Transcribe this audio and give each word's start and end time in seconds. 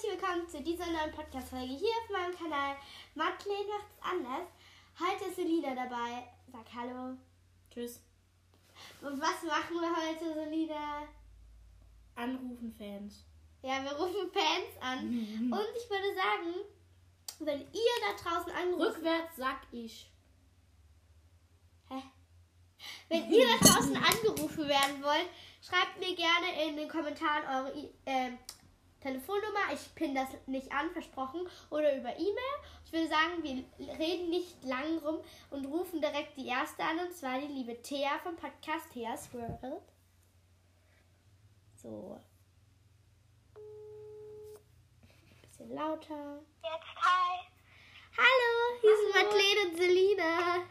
herzlich 0.00 0.18
willkommen 0.18 0.48
zu 0.48 0.62
dieser 0.62 0.86
neuen 0.86 1.12
Podcast-Folge 1.12 1.74
hier 1.74 1.90
auf 1.90 2.10
meinem 2.10 2.34
Kanal. 2.34 2.76
Madeleine 3.14 3.68
macht's 3.68 3.98
anders. 4.00 4.48
Heute 4.98 5.28
ist 5.28 5.36
Selina 5.36 5.74
dabei. 5.74 6.26
Sag 6.50 6.64
Hallo. 6.74 7.18
Tschüss. 7.70 8.00
Und 9.02 9.20
was 9.20 9.42
machen 9.42 9.74
wir 9.74 9.90
heute, 9.94 10.32
Selina? 10.32 11.02
Anrufen 12.14 12.72
Fans. 12.72 13.24
Ja, 13.62 13.82
wir 13.82 13.92
rufen 13.92 14.30
Fans 14.32 14.80
an. 14.80 15.00
Und 15.52 15.68
ich 15.76 15.90
würde 15.90 16.14
sagen, 16.14 16.54
wenn 17.40 17.60
ihr 17.60 17.96
da 18.06 18.22
draußen 18.22 18.52
anruft. 18.52 18.96
Rückwärts 18.96 19.36
sag 19.36 19.60
ich. 19.70 20.10
Hä? 21.90 22.02
Wenn 23.10 23.30
ihr 23.30 23.46
da 23.46 23.68
draußen 23.68 23.96
angerufen 23.96 24.66
werden 24.66 25.02
wollt, 25.02 25.28
schreibt 25.60 25.98
mir 25.98 26.14
gerne 26.14 26.68
in 26.68 26.76
den 26.76 26.88
Kommentaren 26.88 27.44
eure 27.44 27.90
ähm, 28.06 28.38
Telefonnummer. 29.00 29.72
Ich 29.72 29.94
pinne 29.94 30.14
das 30.14 30.28
nicht 30.46 30.72
an, 30.72 30.90
versprochen. 30.90 31.48
Oder 31.70 31.96
über 31.96 32.16
E-Mail. 32.18 32.56
Ich 32.84 32.92
würde 32.92 33.08
sagen, 33.08 33.42
wir 33.42 33.64
reden 33.98 34.30
nicht 34.30 34.62
lang 34.64 34.98
rum 34.98 35.20
und 35.50 35.66
rufen 35.66 36.00
direkt 36.00 36.36
die 36.36 36.46
erste 36.46 36.82
an. 36.84 36.98
Und 36.98 37.14
zwar 37.14 37.40
die 37.40 37.46
liebe 37.46 37.80
Thea 37.82 38.18
vom 38.22 38.36
Podcast 38.36 38.92
Thea's 38.92 39.32
World. 39.32 39.82
So. 41.74 42.20
Bisschen 45.42 45.74
lauter. 45.74 46.42
Jetzt 46.62 46.96
hi. 46.96 47.50
Hallo, 48.16 48.80
hier 48.80 48.96
sind 48.96 49.14
Madeleine 49.14 49.70
und 49.70 49.76
Selina. 49.78 50.66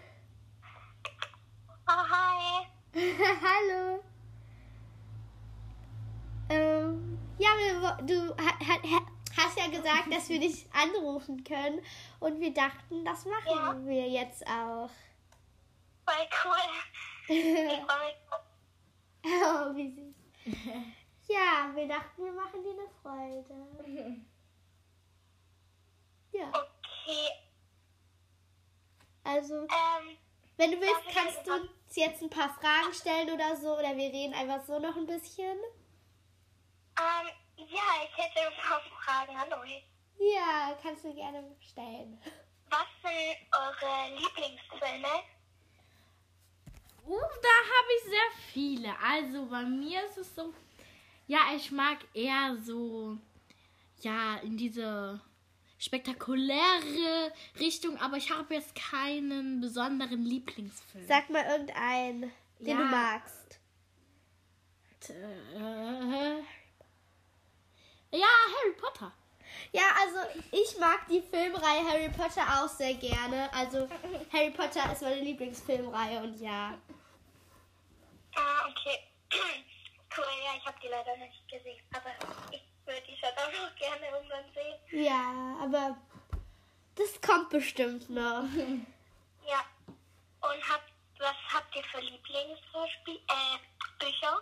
Oh, 1.88 2.10
hi. 2.10 2.68
Hallo. 3.42 4.04
Du 8.04 8.30
ha, 8.38 8.60
ha, 8.60 8.82
ha, 8.92 9.06
hast 9.38 9.58
ja 9.58 9.68
gesagt, 9.68 10.12
dass 10.12 10.30
wir 10.30 10.40
dich 10.40 10.66
anrufen 10.74 11.44
können 11.44 11.82
und 12.20 12.40
wir 12.40 12.54
dachten, 12.54 13.04
das 13.06 13.26
machen 13.26 13.48
Ja. 13.48 13.86
wir 13.86 14.08
jetzt 14.10 14.46
auch. 14.48 14.90
Voll 16.06 16.28
cool. 16.46 16.56
Ich 19.22 19.34
oh, 19.44 19.76
wie 19.76 19.92
süß. 19.92 20.56
Ja, 21.28 21.70
wir 21.76 21.88
dachten, 21.88 22.24
wir 22.26 22.32
machen 22.32 22.64
dir 22.64 22.72
eine 22.72 22.90
Freude. 23.04 24.18
Ja, 26.32 26.48
Okay. 26.48 27.30
also, 29.24 29.56
Ähm, 29.64 30.18
wenn 30.58 30.72
du 30.72 30.80
willst, 30.80 31.02
kannst 31.14 31.46
du 31.46 31.54
uns 31.54 31.96
jetzt 31.96 32.22
ein 32.24 32.30
paar 32.30 32.50
Fragen 32.50 32.94
stellen 32.94 33.30
oder 33.32 33.56
so, 33.58 33.78
oder 33.78 33.96
wir 33.96 34.10
reden 34.12 34.34
einfach 34.34 34.64
so 34.66 34.80
noch 34.80 34.96
ein 34.96 35.06
bisschen. 35.06 35.58
ähm, 36.98 37.30
ja, 37.68 38.04
ich 38.04 38.18
hätte 38.18 38.48
ein 38.48 38.54
paar 38.62 38.82
Fragen 39.04 39.36
an 39.36 39.54
euch. 39.60 39.84
Ja, 40.20 40.78
kannst 40.82 41.04
du 41.04 41.14
gerne 41.14 41.44
stellen. 41.62 42.22
Was 42.70 42.88
sind 43.02 43.38
eure 43.52 44.16
Lieblingsfilme? 44.16 45.24
Uh, 47.06 47.20
da 47.42 47.50
habe 47.50 47.88
ich 47.98 48.04
sehr 48.04 48.32
viele. 48.54 49.00
Also 49.00 49.46
bei 49.48 49.64
mir 49.64 50.04
ist 50.06 50.18
es 50.18 50.36
so, 50.36 50.54
ja, 51.28 51.40
ich 51.56 51.72
mag 51.72 51.98
eher 52.14 52.58
so, 52.58 53.18
ja, 54.02 54.36
in 54.38 54.58
diese 54.58 55.20
spektakuläre 55.80 57.34
Richtung, 57.60 57.98
aber 58.00 58.18
ich 58.18 58.30
habe 58.30 58.54
jetzt 58.54 58.76
keinen 58.76 59.62
besonderen 59.62 60.24
Lieblingsfilm. 60.24 61.08
Sag 61.08 61.30
mal 61.30 61.46
irgendeinen, 61.46 62.32
den 62.60 62.68
Ja. 62.68 62.78
du 62.78 62.84
magst. 62.84 63.60
Äh, 65.10 66.40
ja, 68.12 68.28
Harry 68.28 68.74
Potter. 68.80 69.12
Ja, 69.72 69.84
also 70.02 70.42
ich 70.52 70.78
mag 70.80 71.08
die 71.08 71.22
Filmreihe 71.22 71.88
Harry 71.88 72.10
Potter 72.10 72.42
auch 72.42 72.68
sehr 72.68 72.94
gerne. 72.96 73.50
Also 73.54 73.88
Harry 74.34 74.52
Potter 74.52 74.92
ist 74.92 75.02
meine 75.02 75.22
Lieblingsfilmreihe 75.22 76.22
und 76.22 76.40
ja. 76.40 76.78
Ah, 78.36 78.68
okay. 78.70 79.00
cool, 80.18 80.26
ja, 80.44 80.52
ich 80.58 80.66
habe 80.66 80.78
die 80.82 80.88
leider 80.88 81.18
nicht 81.18 81.48
gesehen, 81.48 81.82
aber 81.94 82.12
ich 82.52 82.62
würde 82.86 83.02
die 83.08 83.18
schon 83.18 83.30
auch 83.30 83.52
noch 83.52 83.76
gerne 83.76 84.06
irgendwann 84.12 84.46
sehen. 84.54 85.04
Ja, 85.04 85.58
aber 85.62 85.98
das 86.96 87.22
kommt 87.22 87.50
bestimmt 87.50 88.10
noch. 88.10 88.44
Ja. 89.48 89.64
Und 90.42 90.70
habt, 90.70 90.92
was 91.20 91.36
habt 91.54 91.76
ihr 91.76 91.84
für 91.84 92.00
äh, 92.00 93.58
Bücher? 94.00 94.42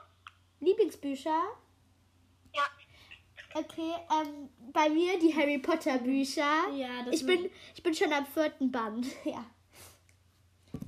Lieblingsbücher? 0.59 1.57
Okay, 3.53 3.93
ähm, 4.11 4.49
bei 4.73 4.89
mir 4.89 5.17
die 5.19 5.33
Harry 5.35 5.57
Potter 5.57 5.97
Bücher. 5.99 6.69
Ja, 6.75 7.03
das 7.05 7.15
ich 7.15 7.25
bin, 7.25 7.49
ich 7.75 7.81
bin 7.83 7.93
schon 7.95 8.11
am 8.13 8.25
vierten 8.25 8.71
Band. 8.71 9.05
Ja. 9.25 9.45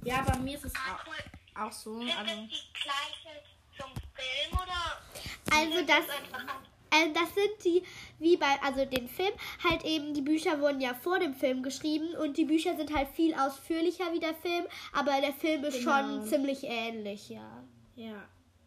Ja, 0.04 0.22
bei 0.22 0.38
mir 0.40 0.56
ist 0.56 0.66
es 0.66 0.74
auch, 0.76 1.06
cool. 1.08 1.62
auch 1.62 1.72
so. 1.72 2.00
Sind 2.00 2.10
Also, 2.18 2.36
das 2.36 2.50
die 2.50 2.74
gleichen 2.84 3.40
zum 3.78 3.90
Film 4.14 4.54
oder? 4.54 5.58
Also 5.58 5.86
das, 5.86 6.06
ähm, 6.92 7.14
das 7.14 7.34
sind 7.34 7.64
die, 7.66 7.84
wie 8.20 8.38
bei, 8.38 8.56
also 8.62 8.86
den 8.86 9.10
Film, 9.10 9.34
halt 9.64 9.84
eben, 9.84 10.14
die 10.14 10.22
Bücher 10.22 10.60
wurden 10.62 10.80
ja 10.80 10.94
vor 10.94 11.20
dem 11.20 11.34
Film 11.34 11.64
geschrieben 11.64 12.16
und 12.16 12.38
die 12.38 12.46
Bücher 12.46 12.78
sind 12.78 12.96
halt 12.96 13.10
viel 13.10 13.34
ausführlicher 13.34 14.14
wie 14.14 14.20
der 14.20 14.36
Film, 14.36 14.66
aber 14.94 15.20
der 15.22 15.34
Film 15.34 15.64
ist 15.66 15.80
Genau. 15.80 15.92
schon 15.98 16.28
ziemlich 16.28 16.64
ähnlich, 16.64 17.30
ja. 17.30 17.64
ja. 17.96 18.24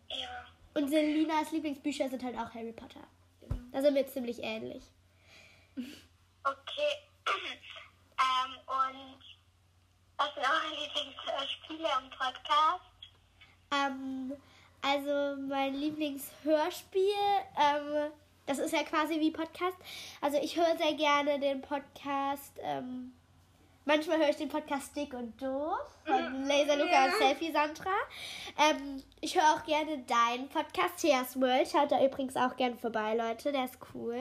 Ja. 0.08 0.46
Und 0.74 0.88
Selinas 0.90 1.50
Lieblingsbücher 1.52 2.08
sind 2.10 2.22
halt 2.22 2.36
auch 2.36 2.52
Harry 2.54 2.72
Potter. 2.72 3.00
Da 3.72 3.80
sind 3.80 3.94
wir 3.94 4.06
ziemlich 4.06 4.42
ähnlich. 4.42 4.84
Okay. 5.76 6.92
ähm, 8.20 8.58
und 8.66 9.18
was 10.16 10.34
sind 10.34 10.44
eure 10.44 10.80
Lieblingsspiele 10.80 11.88
und 11.98 12.10
Podcast? 12.10 12.84
Ähm, 13.72 14.36
also 14.82 15.40
mein 15.40 15.74
Lieblingshörspiel, 15.74 17.02
ähm, 17.56 18.12
das 18.46 18.58
ist 18.58 18.72
ja 18.72 18.82
quasi 18.82 19.18
wie 19.20 19.30
Podcast. 19.30 19.76
Also 20.20 20.38
ich 20.38 20.56
höre 20.56 20.76
sehr 20.76 20.94
gerne 20.94 21.38
den 21.38 21.62
Podcast, 21.62 22.52
ähm, 22.60 23.12
manchmal 23.84 24.18
höre 24.18 24.30
ich 24.30 24.36
den 24.36 24.48
Podcast 24.48 24.94
Dick 24.96 25.14
und 25.14 25.40
Doof 25.40 25.78
von 26.04 26.44
Laser 26.44 26.76
Luca 26.76 27.04
und 27.06 27.14
Selfie 27.18 27.52
Sandra. 27.52 27.90
Ähm, 28.58 29.02
ich 29.20 29.34
höre 29.34 29.54
auch 29.54 29.64
gerne 29.64 29.98
deinen 29.98 30.48
Podcast 30.48 30.98
Thea's 30.98 31.40
World. 31.40 31.68
Schaut 31.68 31.92
da 31.92 32.04
übrigens 32.04 32.36
auch 32.36 32.56
gerne 32.56 32.76
vorbei, 32.76 33.14
Leute, 33.14 33.52
der 33.52 33.64
ist 33.64 33.78
cool. 33.94 34.20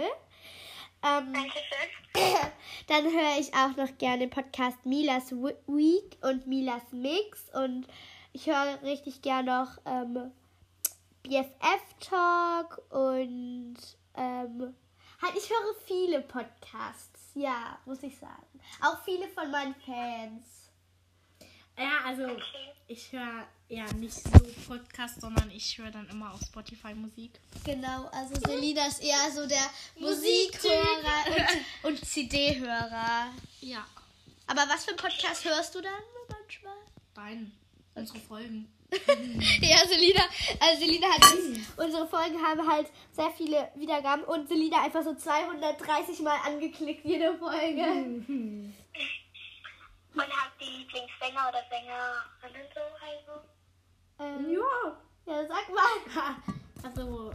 Ähm, 1.03 1.33
Dankeschön. 1.33 1.72
dann 2.88 3.05
höre 3.05 3.39
ich 3.39 3.53
auch 3.53 3.75
noch 3.75 3.97
gerne 3.97 4.19
den 4.19 4.29
Podcast 4.29 4.85
Milas 4.85 5.31
Week 5.31 6.17
und 6.22 6.47
Milas 6.47 6.91
Mix. 6.91 7.49
Und 7.53 7.88
ich 8.33 8.47
höre 8.47 8.81
richtig 8.83 9.22
gerne 9.22 9.51
noch 9.51 9.78
ähm, 9.85 10.31
BFF 11.23 11.81
Talk 11.99 12.81
und 12.89 13.78
ähm, 14.16 14.75
halt, 15.22 15.35
ich 15.35 15.49
höre 15.49 15.75
viele 15.85 16.22
Podcasts. 16.22 17.10
Ja, 17.34 17.78
muss 17.86 18.03
ich 18.03 18.18
sagen. 18.18 18.59
Auch 18.81 19.03
viele 19.03 19.28
von 19.30 19.50
meinen 19.52 19.75
Fans. 19.75 20.46
Ja, 21.78 22.03
also 22.06 22.24
Okay. 22.24 22.74
ich 22.88 23.12
höre 23.12 23.47
ja 23.69 23.86
nicht 23.94 24.14
so 24.14 24.30
Podcast, 24.68 25.22
sondern 25.22 25.50
ich 25.52 25.78
höre 25.78 25.90
dann 25.91 26.08
immer 26.09 26.34
auf 26.34 26.41
Spotify 26.41 26.94
Musik. 26.94 27.40
Genau, 27.64 28.08
also 28.08 28.36
Selina 28.46 28.86
ist 28.88 29.02
eher 29.02 29.31
so 29.34 29.47
der. 29.47 29.64
Musikhörer 29.97 31.25
und, 31.84 31.91
und 31.91 32.06
CD-Hörer. 32.06 33.28
Ja. 33.62 33.86
Aber 34.47 34.62
was 34.68 34.84
für 34.84 34.91
einen 34.91 34.97
Podcast 35.00 35.46
hörst 35.46 35.74
du 35.74 35.81
dann 35.81 35.94
manchmal? 36.30 36.75
Dein. 37.14 37.52
Unsere 37.96 38.19
Folgen. 38.19 38.68
Ja, 39.62 39.78
Selina, 39.88 40.22
also 40.59 40.81
Selina 40.81 41.07
hat 41.07 41.24
uns, 41.34 41.59
unsere 41.78 42.06
Folgen 42.07 42.41
haben 42.41 42.68
halt 42.69 42.91
sehr 43.13 43.29
viele 43.31 43.72
Wiedergaben 43.75 44.25
und 44.25 44.50
Selina 44.50 44.84
einfach 44.84 45.02
so 45.02 45.13
230 45.16 46.20
Mal 46.20 46.38
angeklickt, 46.46 47.05
jede 47.05 47.38
Folge. 47.38 47.82
Und 50.14 50.22
habt 50.23 50.61
ihr 50.61 50.67
Lieblingssänger 50.79 51.47
oder 51.47 51.64
Sängerinnen 51.70 52.67
so 52.76 52.82
also? 52.99 53.41
Ähm, 54.20 54.53
Ja. 54.53 54.97
ja, 55.26 55.47
sag 55.47 55.70
mal. 55.73 56.35
Also, 56.84 57.32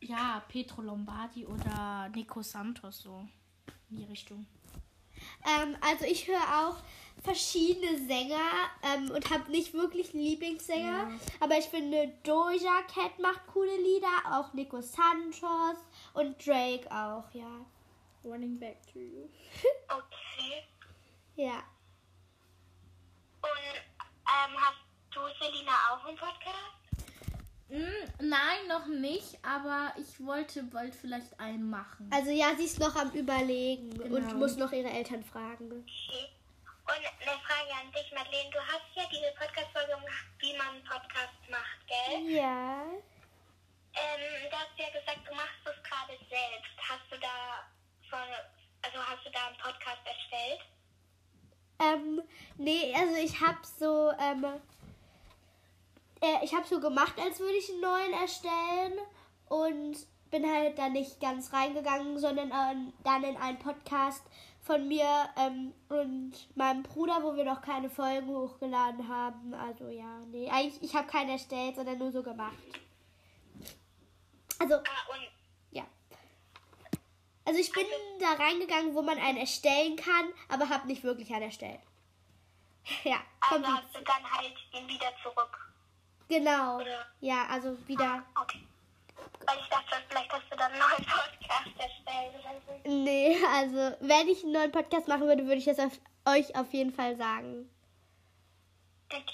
ja, 0.00 0.44
Petro 0.48 0.82
Lombardi 0.82 1.44
oder 1.46 2.08
Nico 2.14 2.40
Santos, 2.42 3.00
so 3.00 3.26
in 3.90 3.96
die 3.96 4.04
Richtung. 4.04 4.46
Ähm, 5.46 5.76
also 5.80 6.04
ich 6.04 6.26
höre 6.28 6.36
auch 6.36 6.76
verschiedene 7.22 7.98
Sänger 8.06 8.70
ähm, 8.82 9.10
und 9.10 9.30
habe 9.30 9.50
nicht 9.50 9.74
wirklich 9.74 10.14
einen 10.14 10.22
Lieblingssänger. 10.22 11.10
Aber 11.40 11.58
ich 11.58 11.66
finde, 11.66 12.12
Doja 12.22 12.82
Cat 12.82 13.18
macht 13.18 13.46
coole 13.48 13.76
Lieder, 13.76 14.08
auch 14.32 14.52
Nico 14.52 14.80
Santos 14.80 15.78
und 16.14 16.44
Drake 16.46 16.86
auch, 16.90 17.24
ja. 17.32 17.66
Running 18.24 18.58
back 18.58 18.76
to 18.92 18.98
you. 18.98 19.28
Okay. 19.88 20.64
Ja. 21.36 21.62
Und 23.40 23.74
ähm, 23.74 24.56
hast 24.60 24.78
du, 25.12 25.20
Selina, 25.40 25.72
auch 25.92 26.04
einen 26.04 26.16
Podcast? 26.16 26.47
Nein, 28.20 28.66
noch 28.68 28.86
nicht, 28.86 29.38
aber 29.44 29.92
ich 29.96 30.24
wollte 30.24 30.64
bald 30.64 30.94
vielleicht 30.94 31.38
einen 31.38 31.70
machen. 31.70 32.10
Also 32.12 32.30
ja, 32.30 32.54
sie 32.56 32.64
ist 32.64 32.80
noch 32.80 32.96
am 32.96 33.10
Überlegen 33.12 33.90
Genau. 33.90 34.16
und 34.16 34.38
muss 34.38 34.56
noch 34.56 34.72
ihre 34.72 34.90
Eltern 34.90 35.22
fragen. 35.22 35.70
Okay. 35.70 36.28
Und 36.84 36.96
eine 36.96 37.38
Frage 37.40 37.70
an 37.80 37.92
dich, 37.92 38.10
Madeleine. 38.12 38.50
Du 38.50 38.58
hast 38.58 38.88
ja 38.94 39.02
diese 39.10 39.30
Podcast-Folge 39.38 39.92
gemacht, 39.92 40.26
wie 40.40 40.56
man 40.56 40.68
einen 40.68 40.84
Podcast 40.84 41.38
macht, 41.50 41.86
gell? 41.86 42.30
Ja. 42.32 42.82
Ähm, 43.94 44.50
du 44.50 44.56
hast 44.56 44.72
ja 44.78 44.86
gesagt, 44.98 45.20
du 45.28 45.34
machst 45.34 45.60
das 45.64 45.76
gerade 45.84 46.18
selbst. 46.28 46.74
Hast 46.78 47.04
du 47.10 47.16
da 47.20 47.68
von, 48.08 48.26
also 48.82 48.98
hast 48.98 49.24
du 49.26 49.30
da 49.30 49.46
einen 49.46 49.58
Podcast 49.58 50.02
erstellt? 50.04 50.60
Ähm, 51.80 52.22
nee, 52.56 52.92
also 52.96 53.14
ich 53.16 53.38
habe 53.40 53.58
so, 53.62 54.10
ähm, 54.18 54.60
äh, 56.20 56.44
ich 56.44 56.54
habe 56.54 56.66
so 56.66 56.80
gemacht, 56.80 57.14
als 57.20 57.40
würde 57.40 57.56
ich 57.56 57.70
einen 57.70 57.80
neuen 57.80 58.12
erstellen 58.12 58.98
und 59.48 59.96
bin 60.30 60.50
halt 60.50 60.78
da 60.78 60.88
nicht 60.88 61.20
ganz 61.20 61.52
reingegangen, 61.52 62.18
sondern 62.18 62.50
ähm, 62.52 62.92
dann 63.02 63.24
in 63.24 63.36
einen 63.36 63.58
Podcast 63.58 64.22
von 64.60 64.86
mir 64.86 65.06
ähm, 65.36 65.72
und 65.88 66.32
meinem 66.54 66.82
Bruder, 66.82 67.22
wo 67.22 67.34
wir 67.34 67.44
noch 67.44 67.62
keine 67.62 67.88
Folgen 67.88 68.28
hochgeladen 68.28 69.08
haben. 69.08 69.54
Also 69.54 69.88
ja, 69.88 70.20
nee, 70.30 70.50
eigentlich, 70.50 70.82
ich 70.82 70.94
habe 70.94 71.08
keinen 71.08 71.30
erstellt, 71.30 71.76
sondern 71.76 71.98
nur 71.98 72.12
so 72.12 72.22
gemacht. 72.22 72.54
Also, 74.58 74.74
Ah, 74.74 75.12
und 75.14 75.28
ja. 75.70 75.86
Also 77.44 77.60
ich 77.60 77.72
bin 77.72 77.86
da 78.20 78.32
reingegangen, 78.32 78.94
wo 78.94 79.00
man 79.00 79.18
einen 79.18 79.38
erstellen 79.38 79.96
kann, 79.96 80.28
aber 80.48 80.68
habe 80.68 80.86
nicht 80.86 81.02
wirklich 81.02 81.32
einen 81.32 81.44
erstellt. 81.44 81.80
Ja, 83.04 83.18
also 83.40 83.64
kommt 83.64 83.94
du 83.94 84.00
dann 84.02 84.30
halt 84.30 84.54
ihn 84.72 84.88
wieder 84.88 85.12
zurück. 85.22 85.68
Genau. 86.28 86.76
Oder? 86.76 87.06
Ja, 87.20 87.46
also 87.50 87.76
wieder. 87.86 88.24
Okay. 88.40 88.66
Weil 89.46 89.58
ich 89.58 89.68
dachte, 89.68 89.96
vielleicht 90.08 90.32
hast 90.32 90.44
du 90.50 90.56
dann 90.56 90.72
einen 90.72 90.80
neuen 90.80 91.06
Podcast 91.06 91.80
erstellt 91.80 92.34
so. 92.84 92.90
Nee, 92.90 93.36
also 93.54 93.96
wenn 94.00 94.28
ich 94.28 94.42
einen 94.42 94.52
neuen 94.52 94.72
Podcast 94.72 95.08
machen 95.08 95.26
würde, 95.26 95.44
würde 95.44 95.56
ich 95.56 95.64
das 95.64 95.78
auf, 95.78 95.92
euch 96.26 96.54
auf 96.54 96.72
jeden 96.72 96.92
Fall 96.92 97.16
sagen. 97.16 97.70
Okay. 99.10 99.24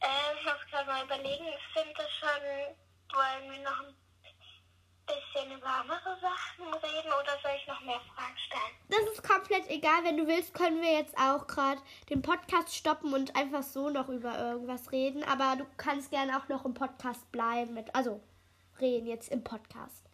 Ähm, 0.00 0.36
ich 0.38 0.44
muss 0.44 0.70
gerade 0.70 0.86
mal 0.86 1.04
überlegen. 1.04 1.44
Ich 1.46 1.72
finde 1.72 2.00
schon, 2.18 3.16
wollen 3.16 3.52
wir 3.52 3.62
noch 3.62 3.80
ein 3.80 3.94
bisschen 5.08 5.52
über 5.52 5.66
andere 5.66 6.18
Sachen 6.20 6.74
reden 6.74 7.08
oder 7.08 7.38
soll 7.42 7.52
ich 7.56 7.66
noch 7.66 7.80
mehr 7.80 8.00
Fragen 8.14 8.36
stellen? 8.46 8.74
Das 8.88 9.00
ist 9.12 9.22
komplett 9.22 9.68
egal. 9.68 10.04
Wenn 10.04 10.16
du 10.16 10.26
willst, 10.26 10.54
können 10.54 10.80
wir 10.82 10.92
jetzt 10.92 11.16
auch 11.18 11.46
gerade 11.46 11.80
den 12.10 12.22
Podcast 12.22 12.74
stoppen 12.74 13.14
und 13.14 13.34
einfach 13.36 13.62
so 13.62 13.90
noch 13.90 14.08
über 14.08 14.38
irgendwas 14.38 14.92
reden. 14.92 15.24
Aber 15.24 15.56
du 15.56 15.66
kannst 15.76 16.10
gerne 16.10 16.38
auch 16.38 16.48
noch 16.48 16.64
im 16.64 16.74
Podcast 16.74 17.30
bleiben. 17.32 17.74
Mit, 17.74 17.94
also 17.94 18.20
reden 18.80 19.06
jetzt 19.06 19.30
im 19.30 19.42
Podcast. 19.42 20.04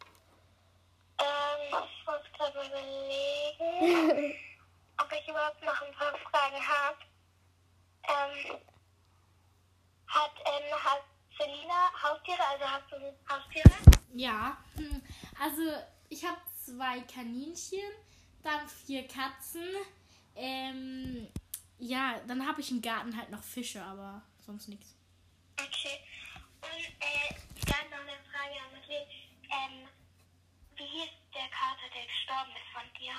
Ähm, 1.19 1.85
ich 1.87 2.07
muss 2.07 2.23
gerade 2.37 2.67
überlegen, 2.67 4.35
ob 5.01 5.13
ich 5.13 5.29
überhaupt 5.29 5.63
noch 5.65 5.83
ein 5.83 5.93
paar 5.95 6.17
Fragen 6.31 6.69
habe. 6.69 6.99
Ähm, 8.07 8.59
hat, 10.07 10.33
ähm, 10.45 10.85
hat 10.85 11.03
Selina 11.39 11.93
Haustiere? 12.03 12.47
Also 12.47 12.65
hast 12.65 12.91
du 12.91 12.97
Haustiere? 13.29 13.71
Ja, 14.15 14.57
hm, 14.77 15.03
also 15.41 15.63
ich 16.09 16.25
habe 16.25 16.39
zwei 16.65 17.01
Kaninchen, 17.01 17.91
dann 18.43 18.69
vier 18.69 19.07
Katzen. 19.09 19.69
Ähm, 20.37 21.29
ja, 21.79 22.21
dann 22.27 22.47
habe 22.47 22.61
ich 22.61 22.71
im 22.71 22.81
Garten 22.81 23.17
halt 23.17 23.31
noch 23.31 23.43
Fische, 23.43 23.83
aber 23.83 24.23
sonst 24.45 24.69
nichts. 24.69 24.95
Okay. 25.59 26.01
Und 26.63 26.87
äh, 27.01 27.35
dann 27.67 27.91
noch 27.91 28.01
eine 28.01 28.19
Frage 28.31 28.55
an 28.61 28.73
Madeleine. 28.73 29.07
Ähm, 29.45 29.89
wie 30.77 30.85
hieß 30.85 31.11
der 31.35 31.49
Kater, 31.51 31.89
der 31.95 32.07
gestorben 32.07 32.53
ist 32.53 32.73
von 32.73 33.01
dir? 33.01 33.15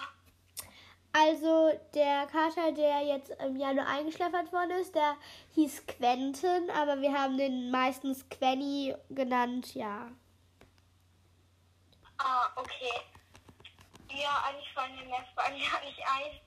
Also 1.17 1.71
der 1.93 2.27
Kater, 2.27 2.73
der 2.73 3.01
jetzt 3.05 3.29
im 3.41 3.55
Januar 3.55 3.87
eingeschläfert 3.87 4.51
worden 4.51 4.71
ist, 4.71 4.93
der 4.95 5.15
hieß 5.53 5.85
Quentin, 5.87 6.69
aber 6.69 6.99
wir 6.99 7.13
haben 7.13 7.37
den 7.37 7.71
meistens 7.71 8.27
Quenny 8.27 8.93
genannt, 9.09 9.75
ja. 9.75 10.11
Ah, 12.17 12.49
okay. 12.57 12.91
Ja, 14.09 14.43
eigentlich 14.45 14.73
fallen 14.73 14.93
mir 14.95 15.05
mehr 15.05 15.23
Fragen 15.33 15.57
gar 15.57 15.85
nicht 15.85 15.99
ein. 15.99 16.41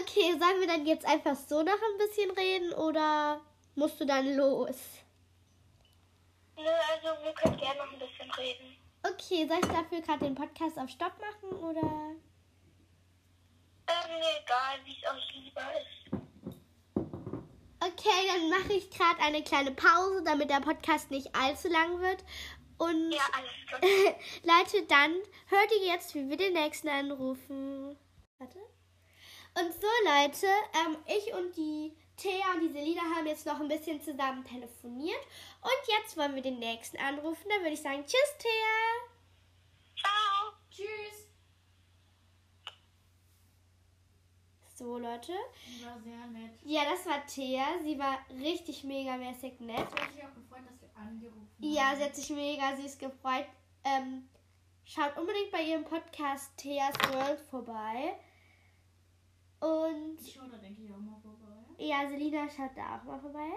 Okay, 0.00 0.32
sollen 0.32 0.60
wir 0.60 0.66
dann 0.66 0.84
jetzt 0.84 1.06
einfach 1.06 1.36
so 1.36 1.62
noch 1.62 1.72
ein 1.72 1.98
bisschen 1.98 2.32
reden 2.32 2.72
oder 2.74 3.40
musst 3.76 4.00
du 4.00 4.04
dann 4.04 4.34
los? 4.34 4.76
Nö, 6.56 6.64
also 6.92 7.22
wir 7.22 7.32
können 7.34 7.56
gerne 7.56 7.78
noch 7.78 7.92
ein 7.92 7.98
bisschen 8.00 8.30
reden. 8.32 8.76
Okay, 9.04 9.46
soll 9.46 9.60
ich 9.60 9.66
dafür 9.66 10.00
gerade 10.00 10.24
den 10.24 10.34
Podcast 10.34 10.76
auf 10.76 10.90
Stopp 10.90 11.12
machen 11.20 11.56
oder? 11.64 12.16
Ähm, 13.88 14.18
mir 14.18 14.42
egal, 14.42 14.78
wie 14.84 14.96
es 14.96 15.10
euch 15.10 15.44
lieber 15.44 15.62
ist. 15.80 16.08
Okay, 17.80 18.26
dann 18.26 18.50
mache 18.50 18.72
ich 18.74 18.90
gerade 18.90 19.20
eine 19.20 19.42
kleine 19.42 19.70
Pause, 19.70 20.22
damit 20.24 20.50
der 20.50 20.60
Podcast 20.60 21.10
nicht 21.10 21.34
allzu 21.34 21.68
lang 21.68 22.00
wird. 22.00 22.24
Und 22.78 23.12
Ja, 23.12 23.22
alles 23.32 23.50
klar. 23.66 23.80
Leute, 24.42 24.86
dann 24.86 25.14
hört 25.46 25.72
ihr 25.80 25.86
jetzt, 25.86 26.14
wie 26.14 26.28
wir 26.28 26.36
den 26.36 26.52
nächsten 26.52 26.88
anrufen. 26.88 27.96
Warte. 28.38 28.58
Und 29.54 29.72
so, 29.72 29.88
Leute, 30.04 30.46
ähm, 30.74 30.96
ich 31.06 31.32
und 31.34 31.56
die 31.56 31.96
Thea 32.16 32.52
und 32.54 32.60
die 32.62 32.72
Selina 32.72 33.02
haben 33.14 33.26
jetzt 33.26 33.46
noch 33.46 33.60
ein 33.60 33.68
bisschen 33.68 34.00
zusammen 34.02 34.44
telefoniert. 34.44 35.20
Und 35.62 35.94
jetzt 35.98 36.16
wollen 36.16 36.34
wir 36.34 36.42
den 36.42 36.58
nächsten 36.58 36.98
anrufen. 36.98 37.46
Dann 37.48 37.60
würde 37.60 37.74
ich 37.74 37.82
sagen, 37.82 38.04
tschüss, 38.04 38.36
Thea. 38.38 40.00
Ciao. 40.00 40.52
Tschüss. 40.70 41.27
So, 44.78 44.96
Leute. 44.96 45.32
War 45.82 45.98
sehr 45.98 46.26
nett. 46.28 46.52
Ja, 46.62 46.82
das 46.88 47.04
war 47.04 47.26
Thea. 47.26 47.64
Sie 47.82 47.98
war 47.98 48.16
richtig 48.30 48.84
mega 48.84 49.16
mäßig 49.16 49.58
nett. 49.58 49.88
Ich 49.92 50.00
habe 50.00 50.14
mich 50.14 50.22
auch 50.24 50.34
gefreut, 50.34 50.62
dass 50.70 50.80
wir 50.80 50.96
angerufen 50.96 51.48
Ja, 51.58 51.96
sie 51.96 52.04
hat 52.04 52.14
sich 52.14 52.30
mega 52.30 52.76
süß 52.76 52.96
gefreut. 52.98 53.46
Ähm, 53.82 54.28
schaut 54.84 55.16
unbedingt 55.16 55.50
bei 55.50 55.62
ihrem 55.64 55.82
Podcast 55.82 56.56
Theas 56.56 56.94
World 57.12 57.40
vorbei. 57.40 58.20
Und 59.58 60.20
Ich 60.20 60.34
schaue 60.34 60.48
da, 60.48 60.58
denke 60.58 60.80
ich, 60.84 60.92
auch 60.92 60.98
mal 60.98 61.18
vorbei. 61.20 61.56
ja, 61.78 62.08
Selina 62.08 62.48
schaut 62.48 62.76
da 62.76 62.98
auch 63.00 63.02
mal 63.02 63.18
vorbei. 63.18 63.50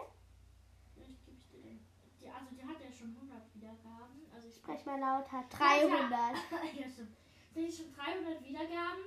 Vielleicht 0.96 1.24
gebe 1.24 1.38
ich 1.38 1.48
dir 1.52 1.62
den. 1.62 1.86
Die, 2.20 2.28
also, 2.30 2.48
die 2.56 2.64
hat 2.64 2.82
ja 2.82 2.92
schon 2.92 3.16
100 3.16 3.54
Wiedergaben. 3.54 4.26
Also, 4.34 4.48
ich 4.48 4.56
Sprech 4.56 4.84
mal 4.88 5.00
lauter. 5.00 5.46
300. 5.52 6.10
ja, 6.80 6.90
stimmt. 6.90 7.16
Sie 7.54 7.64
hat 7.68 7.72
schon 7.74 7.94
300 7.94 8.44
Wiedergaben. 8.44 9.04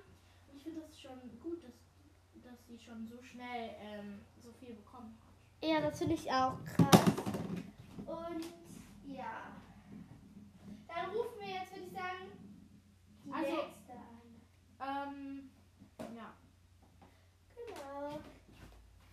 Ich 0.56 0.62
finde 0.62 0.82
das 0.82 0.96
schon 1.00 1.18
gut, 1.40 1.64
dass, 1.64 1.74
dass 2.54 2.66
sie 2.68 2.78
schon 2.78 3.08
so 3.08 3.20
schnell 3.22 3.70
ähm, 3.80 4.20
so 4.40 4.52
viel 4.52 4.74
bekommen 4.74 5.18
hat. 5.20 5.68
Ja, 5.68 5.80
das 5.80 5.98
finde 5.98 6.14
ich 6.14 6.30
auch 6.30 6.56
krass. 6.64 7.04
Und 8.06 8.44
ja. 9.12 9.42
Dann 10.86 11.10
rufen 11.10 11.40
wir 11.40 11.48
jetzt, 11.48 11.72
würde 11.72 11.86
ich 11.86 11.92
sagen, 11.92 12.30
die 13.24 13.32
Also- 13.32 13.50
nächste 13.50 13.92
an. 14.78 15.08
Ähm, 15.08 15.50
ja. 16.14 16.34
Genau. 17.56 18.20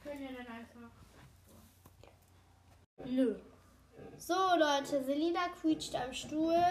Können 0.04 0.20
wir 0.20 0.38
dann 0.38 0.48
einfach. 0.48 0.92
Nö. 3.06 3.36
So, 4.18 4.36
Leute, 4.58 5.04
Selina 5.04 5.48
quietscht 5.60 5.96
am 5.96 6.14
Stuhl. 6.14 6.64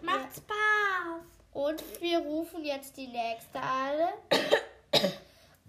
Macht 0.00 0.36
Spaß! 0.36 1.26
Und 1.52 2.00
wir 2.00 2.18
rufen 2.20 2.64
jetzt 2.64 2.96
die 2.96 3.08
nächste 3.08 3.60
an. 3.60 4.12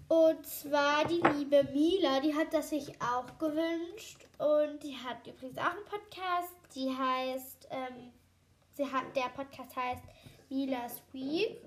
Und 0.08 0.46
zwar 0.46 1.04
die 1.06 1.20
liebe 1.34 1.64
Mila, 1.72 2.20
die 2.20 2.34
hat 2.34 2.52
das 2.54 2.70
sich 2.70 2.88
auch 3.00 3.26
gewünscht. 3.38 4.26
Und 4.38 4.82
die 4.82 4.96
hat 4.96 5.26
übrigens 5.26 5.58
auch 5.58 5.72
einen 5.72 5.84
Podcast. 5.84 6.54
Die 6.74 6.88
heißt, 6.96 7.68
ähm, 7.70 8.12
sie 8.74 8.84
hat, 8.90 9.04
der 9.16 9.28
Podcast 9.30 9.74
heißt 9.74 10.04
Milas 10.48 11.02
Week. 11.12 11.60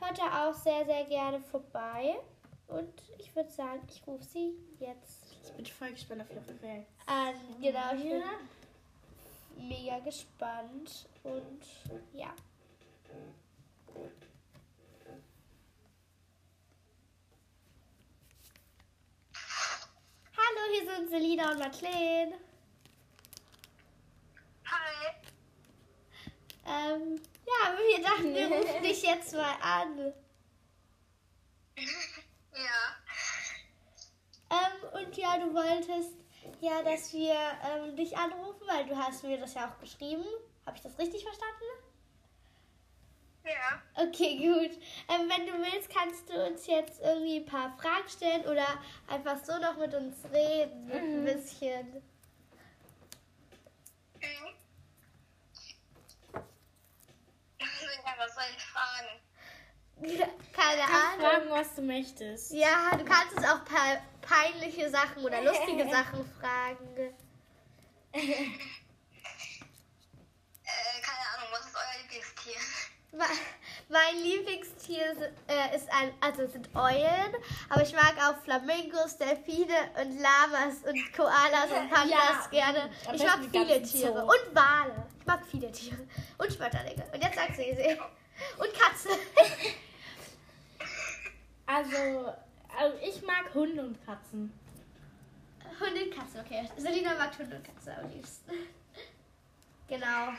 Hört 0.00 0.18
da 0.18 0.48
auch 0.48 0.54
sehr, 0.54 0.84
sehr 0.84 1.04
gerne 1.04 1.40
vorbei. 1.40 2.16
Und 2.66 2.92
ich 3.18 3.34
würde 3.36 3.50
sagen, 3.50 3.82
ich 3.88 4.04
rufe 4.06 4.24
sie 4.24 4.54
jetzt 4.80 5.36
Ich 5.44 5.52
bin 5.52 5.66
voll 5.66 5.90
gespannt 5.92 6.22
auf 6.22 6.30
ihre 6.30 6.62
Reaktion. 6.62 6.86
an. 7.06 7.34
Genau, 7.60 7.94
ich 7.94 8.02
bin 9.56 9.68
mega 9.68 9.98
gespannt. 10.00 11.06
Und 11.22 11.62
ja. 12.12 12.34
Hallo, 20.36 20.62
hier 20.74 20.92
sind 20.92 21.10
Selina 21.10 21.52
und 21.52 21.58
Madeleine. 21.58 22.34
Hi. 24.66 25.14
Ähm, 26.66 27.20
ja, 27.46 27.76
wir 27.76 28.02
dachten, 28.02 28.34
wir 28.34 28.48
rufen 28.48 28.82
dich 28.82 29.02
jetzt 29.02 29.34
mal 29.34 29.54
an. 29.60 30.12
Ja. 32.56 32.96
Ähm, 34.48 35.02
und 35.02 35.16
ja, 35.16 35.36
du 35.38 35.52
wolltest 35.52 36.14
Ja, 36.60 36.82
dass 36.84 37.12
wir 37.12 37.34
ähm, 37.34 37.96
dich 37.96 38.16
anrufen, 38.16 38.62
weil 38.66 38.86
du 38.86 38.96
hast 38.96 39.24
mir 39.24 39.38
das 39.38 39.54
ja 39.54 39.68
auch 39.68 39.80
geschrieben. 39.80 40.24
Habe 40.64 40.76
ich 40.76 40.82
das 40.82 40.96
richtig 40.98 41.24
verstanden? 41.24 41.83
Ja. 43.44 43.82
Okay, 44.06 44.36
gut. 44.38 44.78
Ähm, 45.08 45.28
wenn 45.28 45.46
du 45.46 45.52
willst, 45.52 45.90
kannst 45.90 46.28
du 46.30 46.46
uns 46.46 46.66
jetzt 46.66 47.00
irgendwie 47.02 47.36
ein 47.40 47.46
paar 47.46 47.76
Fragen 47.78 48.08
stellen 48.08 48.42
oder 48.46 48.66
einfach 49.06 49.36
so 49.44 49.58
noch 49.58 49.76
mit 49.76 49.92
uns 49.94 50.16
reden, 50.32 50.90
ein 50.90 51.24
bisschen. 51.24 52.02
Mhm. 54.20 54.54
Ja, 58.06 58.14
was 58.18 58.34
soll 58.34 58.44
ich 58.56 58.62
fragen? 58.64 59.20
Keine 60.52 60.82
Kannst 60.82 60.94
Ahnung. 60.94 61.20
fragen, 61.20 61.50
was 61.50 61.74
du 61.76 61.82
möchtest. 61.82 62.52
Ja, 62.52 62.90
du 62.96 63.04
kannst 63.04 63.36
uns 63.36 63.46
auch 63.46 63.64
paar 63.64 64.02
peinliche 64.22 64.88
Sachen 64.90 65.22
oder 65.24 65.42
lustige 65.42 65.84
Sachen 65.90 66.24
fragen. 66.40 67.14
Mein 73.88 74.22
Lieblingstier 74.22 75.32
äh, 75.46 75.76
ist 75.76 75.88
ein, 75.92 76.12
also 76.20 76.46
sind 76.46 76.68
Eulen, 76.74 77.34
aber 77.68 77.82
ich 77.82 77.92
mag 77.92 78.14
auch 78.18 78.42
Flamingos, 78.42 79.16
Delfine 79.18 79.74
und 80.00 80.18
Lamas 80.20 80.82
und 80.86 81.12
Koalas 81.12 81.70
und 81.70 81.90
Pandas 81.90 82.10
Ja, 82.10 82.48
gerne. 82.50 82.90
Ich 83.12 83.24
mag 83.24 83.38
viele 83.50 83.82
Tiere 83.82 84.12
Zoo. 84.12 84.22
und 84.22 84.54
Wale. 84.54 85.06
Ich 85.20 85.26
mag 85.26 85.46
viele 85.46 85.70
Tiere 85.70 86.06
und 86.38 86.52
Schmetterlinge. 86.52 87.04
Und 87.12 87.22
jetzt 87.22 87.36
sagst 87.36 87.58
du 87.58 87.62
sie. 87.62 87.98
Und 88.58 88.74
Katze. 88.74 89.08
Also, 91.66 92.34
also 92.76 92.98
ich 93.02 93.22
mag 93.22 93.54
Hunde 93.54 93.82
und 93.82 94.04
Katzen. 94.04 94.52
Hunde 95.80 96.04
und 96.04 96.14
Katze, 96.16 96.40
okay. 96.44 96.68
Selina 96.76 97.14
mag 97.14 97.38
Hunde 97.38 97.56
und 97.56 97.64
Katze 97.64 97.96
am 97.96 98.10
liebsten. 98.10 98.52
Genau. 99.88 100.32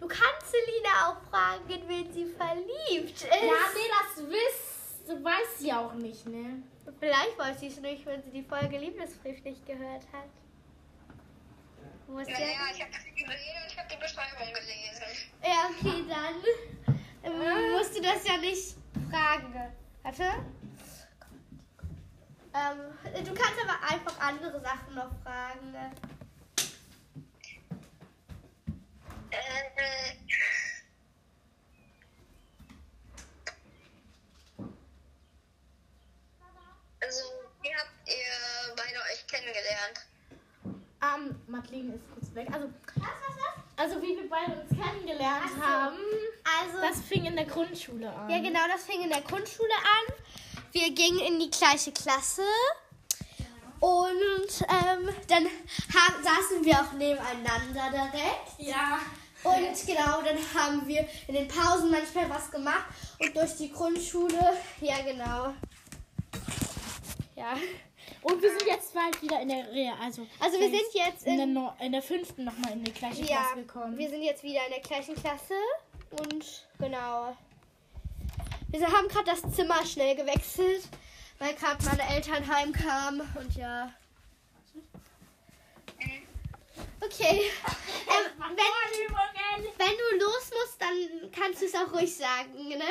Du 0.00 0.08
kannst 0.08 0.50
Selina 0.50 1.08
auch 1.08 1.30
fragen, 1.30 1.68
in 1.68 1.86
wen 1.86 2.12
sie 2.12 2.24
verliebt 2.24 3.10
ist. 3.10 3.24
Ja, 3.24 3.30
nee, 3.30 3.90
das 4.00 4.24
wisst, 4.26 5.08
du 5.08 5.22
weißt 5.22 5.58
sie 5.58 5.72
auch 5.72 5.92
nicht, 5.92 6.26
ne? 6.26 6.62
Vielleicht 6.98 7.38
weiß 7.38 7.60
sie 7.60 7.68
es 7.68 7.80
nicht, 7.80 8.06
wenn 8.06 8.22
sie 8.22 8.30
die 8.30 8.42
Folge 8.42 8.78
Liebesbrief 8.78 9.44
nicht 9.44 9.64
gehört 9.66 10.02
hat. 10.12 10.28
Muss 12.08 12.26
ja. 12.28 12.32
Naja, 12.32 12.46
ich 12.74 12.82
habe 12.82 12.92
sie 12.92 13.10
gesehen 13.10 13.56
und 13.62 13.72
ich 13.72 13.78
habe 13.78 13.88
die 13.92 13.96
Beschreibung 13.96 14.48
gelesen. 14.52 15.28
Ja, 15.42 15.70
okay, 15.70 16.04
dann 16.08 17.32
ähm, 17.32 17.72
musst 17.72 17.96
du 17.96 18.02
das 18.02 18.26
ja 18.26 18.38
nicht 18.38 18.76
fragen. 19.10 19.54
Warte. 20.02 20.24
Ähm, 22.52 23.24
du 23.24 23.34
kannst 23.34 23.54
aber 23.62 23.92
einfach 23.92 24.18
andere 24.20 24.60
Sachen 24.60 24.94
noch 24.94 25.10
fragen. 25.22 25.74
Äh, 29.30 30.16
also, 37.00 37.22
wie 37.62 37.74
habt 37.74 37.90
ihr 38.06 38.74
beide 38.76 38.98
euch 39.12 39.26
kennengelernt? 39.26 40.06
Ähm, 41.02 41.40
Madeleine 41.46 41.94
ist 41.94 42.04
kurz 42.12 42.34
weg. 42.34 42.48
Also, 42.52 42.68
Was, 42.96 43.04
was, 43.06 43.36
was? 43.36 43.64
also 43.76 44.02
wie 44.02 44.16
wir 44.16 44.28
beide 44.28 44.52
uns 44.60 44.68
kennengelernt 44.70 45.50
so. 45.56 45.62
haben, 45.62 45.96
Also, 46.60 46.80
das 46.80 47.00
fing 47.00 47.24
in 47.24 47.36
der 47.36 47.46
Grundschule 47.46 48.10
an. 48.12 48.28
ja 48.28 48.38
genau, 48.38 48.66
das 48.68 48.84
fing 48.84 49.02
in 49.02 49.08
der 49.10 49.22
Grundschule 49.22 49.74
an. 49.74 50.14
Wir 50.72 50.94
gingen 50.94 51.20
in 51.20 51.40
die 51.40 51.50
gleiche 51.50 51.90
Klasse. 51.92 52.42
Und 53.80 54.60
ähm, 54.68 55.08
dann 55.26 55.44
haben, 55.46 56.22
saßen 56.22 56.64
wir 56.64 56.74
auch 56.74 56.92
nebeneinander 56.92 57.90
direkt. 58.12 58.58
Ja. 58.58 58.98
Und 59.42 59.86
genau, 59.86 60.20
dann 60.20 60.36
haben 60.54 60.86
wir 60.86 61.08
in 61.26 61.34
den 61.34 61.48
Pausen 61.48 61.90
manchmal 61.90 62.28
was 62.28 62.50
gemacht 62.50 62.84
und 63.18 63.34
durch 63.34 63.56
die 63.56 63.72
Grundschule, 63.72 64.38
ja 64.82 64.96
genau. 65.02 65.54
Ja. 67.36 67.56
Und 68.22 68.42
wir 68.42 68.50
sind 68.50 68.66
jetzt 68.66 68.92
bald 68.92 69.22
wieder 69.22 69.40
in 69.40 69.48
der 69.48 69.72
Real, 69.72 69.96
also. 69.98 70.26
Also 70.38 70.58
wir 70.58 70.68
sind 70.68 70.82
jetzt 70.92 71.24
in 71.26 71.36
der, 71.36 71.46
in, 71.46 71.54
Neu- 71.54 71.70
in 71.80 71.92
der 71.92 72.02
fünften 72.02 72.44
nochmal 72.44 72.72
in 72.72 72.84
die 72.84 72.92
gleiche 72.92 73.22
ja, 73.24 73.38
Klasse 73.38 73.54
gekommen. 73.56 73.96
wir 73.96 74.10
sind 74.10 74.22
jetzt 74.22 74.42
wieder 74.42 74.60
in 74.66 74.72
der 74.72 74.82
gleichen 74.82 75.14
Klasse 75.14 75.54
und 76.10 76.66
genau. 76.78 77.34
Wir 78.68 78.86
haben 78.86 79.08
gerade 79.08 79.24
das 79.24 79.40
Zimmer 79.54 79.84
schnell 79.86 80.16
gewechselt, 80.16 80.82
weil 81.40 81.54
gerade 81.54 81.84
meine 81.84 82.02
Eltern 82.14 82.46
heimkamen 82.46 83.26
und 83.34 83.56
ja. 83.56 83.92
Okay. 87.00 87.50
Ähm, 88.08 88.38
wenn, 88.38 89.64
wenn 89.78 89.96
du 89.96 90.24
los 90.24 90.50
musst, 90.50 90.80
dann 90.80 91.30
kannst 91.32 91.62
du 91.62 91.66
es 91.66 91.74
auch 91.74 91.92
ruhig 91.92 92.14
sagen, 92.14 92.68
ne? 92.68 92.84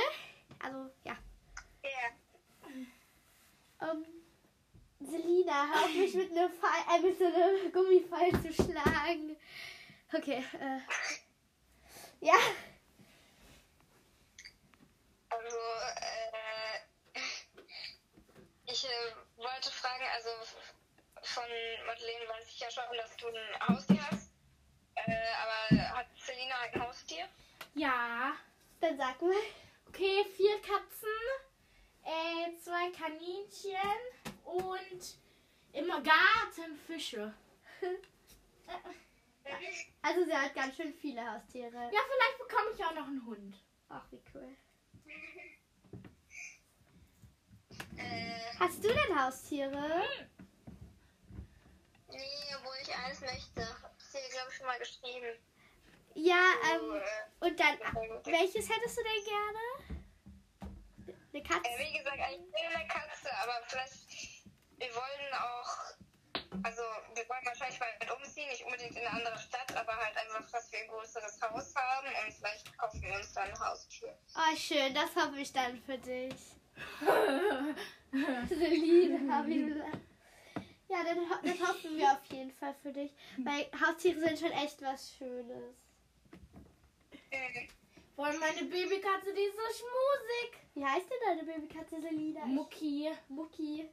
Also, 0.59 0.89
ja. 1.05 1.15
Ja. 1.83 2.09
Ähm, 3.87 4.05
Selina, 4.99 5.67
hör 5.71 5.83
auf 5.85 5.93
mich 5.93 6.13
mit, 6.15 6.31
einem 6.31 6.51
Pfeil, 6.51 6.97
äh, 6.97 7.01
mit 7.01 7.17
so 7.19 7.25
einem 7.25 7.71
Gummipfeil 7.71 8.31
zu 8.41 8.51
schlagen. 8.51 9.37
Okay, 10.11 10.43
äh. 10.59 10.79
Ja, 12.19 12.33
Also, 15.29 15.55
äh, 15.55 16.08
ich 18.79 18.89
äh, 18.89 19.15
wollte 19.37 19.71
fragen, 19.71 20.03
also 20.13 20.29
von 21.21 21.43
Madeleine 21.85 22.29
weiß 22.29 22.47
ich 22.47 22.59
ja 22.59 22.71
schon, 22.71 22.83
dass 22.95 23.15
du 23.17 23.27
ein 23.27 23.67
Haustier 23.67 24.01
hast. 24.09 24.31
Äh, 24.95 25.11
aber 25.43 25.97
hat 25.97 26.07
Selina 26.17 26.55
ein 26.59 26.81
Haustier? 26.81 27.27
Ja. 27.75 28.33
dann 28.79 28.97
sag 28.97 29.21
mal. 29.21 29.33
Okay, 29.87 30.23
vier 30.35 30.61
Katzen, 30.61 31.09
äh, 32.03 32.57
zwei 32.59 32.91
Kaninchen 32.91 33.99
und 34.45 35.17
im 35.73 35.87
Garten 35.87 36.77
Fische. 36.87 37.33
Also, 40.03 40.23
sie 40.25 40.37
hat 40.37 40.53
ganz 40.53 40.75
schön 40.75 40.93
viele 40.93 41.25
Haustiere. 41.25 41.73
Ja, 41.73 41.99
vielleicht 42.07 42.37
bekomme 42.37 42.69
ich 42.71 42.85
auch 42.85 42.93
noch 42.93 43.07
einen 43.07 43.25
Hund. 43.25 43.55
Ach, 43.89 44.05
wie 44.11 44.21
cool. 44.35 44.55
Äh, 47.99 48.59
Hast 48.59 48.83
du 48.83 48.87
denn 48.87 49.19
Haustiere? 49.25 50.03
nee, 52.09 52.55
obwohl 52.57 52.73
ich 52.81 52.95
eins 52.95 53.21
möchte. 53.21 53.67
Hab's 53.83 54.11
dir, 54.11 54.19
glaube 54.31 54.49
ich, 54.49 54.57
schon 54.57 54.65
mal 54.67 54.79
geschrieben. 54.79 55.37
Ja, 56.15 56.43
So, 56.63 56.95
ähm, 56.95 57.01
äh, 57.01 57.45
und 57.47 57.59
dann, 57.59 57.77
welches 58.25 58.69
hättest 58.69 58.97
du 58.97 59.03
denn 59.03 59.23
gerne? 59.25 60.03
Eine 61.31 61.43
Katze? 61.43 61.69
äh, 61.69 61.79
wie 61.79 61.97
gesagt, 61.97 62.19
eigentlich 62.19 62.67
eine 62.75 62.87
Katze, 62.87 63.29
aber 63.43 63.61
vielleicht, 63.67 63.93
wir 64.77 64.87
wollen 64.95 65.33
auch, 65.33 65.69
also 66.63 66.81
wir 67.13 67.29
wollen 67.29 67.45
wahrscheinlich 67.45 67.79
bald 67.79 68.11
umziehen, 68.17 68.49
nicht 68.49 68.63
unbedingt 68.65 68.91
in 68.97 69.05
eine 69.05 69.11
andere 69.11 69.37
Stadt, 69.37 69.73
aber 69.75 69.95
halt 69.95 70.17
einfach, 70.17 70.49
dass 70.51 70.71
wir 70.71 70.79
ein 70.79 70.87
größeres 70.87 71.39
Haus 71.41 71.75
haben 71.75 72.07
und 72.25 72.33
vielleicht 72.33 72.77
kaufen 72.77 73.01
wir 73.03 73.13
uns 73.13 73.31
dann 73.33 73.47
ein 73.49 73.59
Haustier. 73.59 74.17
Oh, 74.35 74.55
schön, 74.57 74.93
das 74.95 75.15
hoffe 75.15 75.37
ich 75.39 75.53
dann 75.53 75.77
für 75.83 75.97
dich. 75.99 76.33
Selina, 78.47 79.45
wie 79.47 79.65
du 79.65 79.77
sagst. 79.77 79.99
Ja, 80.87 81.03
dann, 81.03 81.19
das 81.43 81.59
hoffen 81.67 81.97
wir 81.97 82.11
auf 82.11 82.23
jeden 82.31 82.51
Fall 82.51 82.73
für 82.81 82.91
dich. 82.91 83.11
Weil 83.37 83.67
Haustiere 83.79 84.19
sind 84.19 84.39
schon 84.39 84.51
echt 84.51 84.81
was 84.81 85.13
Schönes. 85.15 85.75
Mhm. 87.31 87.67
Boah, 88.15 88.33
meine 88.39 88.65
Babykatze, 88.67 89.33
die 89.33 89.41
ist 89.41 89.55
so 89.55 89.61
schmusig. 89.77 90.59
Wie 90.73 90.83
heißt 90.85 91.07
denn 91.09 91.17
deine 91.25 91.43
Babykatze 91.43 92.01
Selina? 92.01 92.45
Mucki. 92.45 93.09
Mucki. 93.29 93.87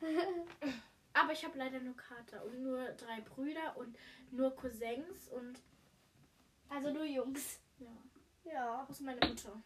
Aber 1.12 1.32
ich 1.32 1.44
habe 1.44 1.58
leider 1.58 1.80
nur 1.80 1.96
Kater 1.96 2.44
und 2.44 2.62
nur 2.62 2.84
drei 2.92 3.20
Brüder 3.20 3.76
und 3.76 3.96
nur 4.30 4.54
Cousins 4.56 5.28
und 5.28 5.60
Also 6.70 6.90
nur 6.92 7.04
Jungs. 7.04 7.60
ja, 7.78 7.86
Ja. 8.52 8.84
das 8.88 8.98
ist 8.98 9.04
meine 9.04 9.20
Mutter. 9.26 9.60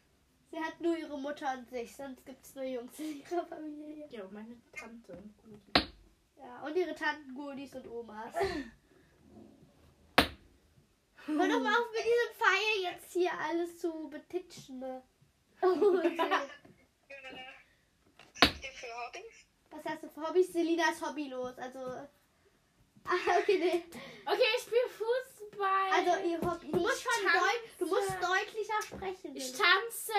Sie 0.53 0.61
hat 0.61 0.81
nur 0.83 0.97
ihre 0.99 1.19
Mutter 1.19 1.51
und 1.57 1.67
sich, 1.71 1.97
sonst 1.97 2.27
gibt 2.27 2.45
es 2.45 2.55
nur 2.55 2.65
Jungs 2.65 2.99
in 2.99 3.21
ihrer 3.21 3.47
Familie. 3.47 4.07
Ja, 4.11 4.25
und 4.25 4.35
meine 4.35 4.55
Tante 4.71 5.13
und 5.15 5.35
Gudi. 5.39 5.89
Ja, 6.37 6.61
und 6.61 6.77
ihre 6.77 6.95
Tanten, 6.95 7.35
Gudis 7.35 7.75
und 7.75 7.89
Omas. 7.89 8.35
Hör 11.25 11.49
doch 11.49 11.63
mal 11.63 11.75
auf 11.75 11.91
mit 11.91 12.05
diesem 12.05 12.35
Pfeil 12.37 12.83
jetzt 12.83 13.13
hier 13.15 13.33
alles 13.33 13.79
zu 13.79 14.11
betitschen. 14.11 14.81
ne? 14.81 15.03
Oh, 15.63 15.69
für 18.83 18.93
Hobbys? 19.07 19.47
Was 19.71 19.85
hast 19.87 20.03
du 20.03 20.09
für 20.11 20.29
Hobbys? 20.29 20.53
Selina 20.53 20.91
ist 20.91 21.01
hobbylos, 21.01 21.57
also... 21.57 21.79
Ah, 23.05 23.39
okay, 23.41 23.59
nee. 23.59 23.85
Okay, 24.27 24.49
ich 24.57 24.63
spiele 24.65 24.89
Fußball. 25.53 25.91
Also 25.93 26.29
ihr 26.29 26.41
Hobby... 26.41 26.71
Du 26.73 26.79
musst 26.81 27.07
du 27.79 27.87
musst 27.87 28.11
deutlicher 28.11 28.83
sprechen. 28.87 29.37
ich 29.37 29.53
tanze 29.53 30.13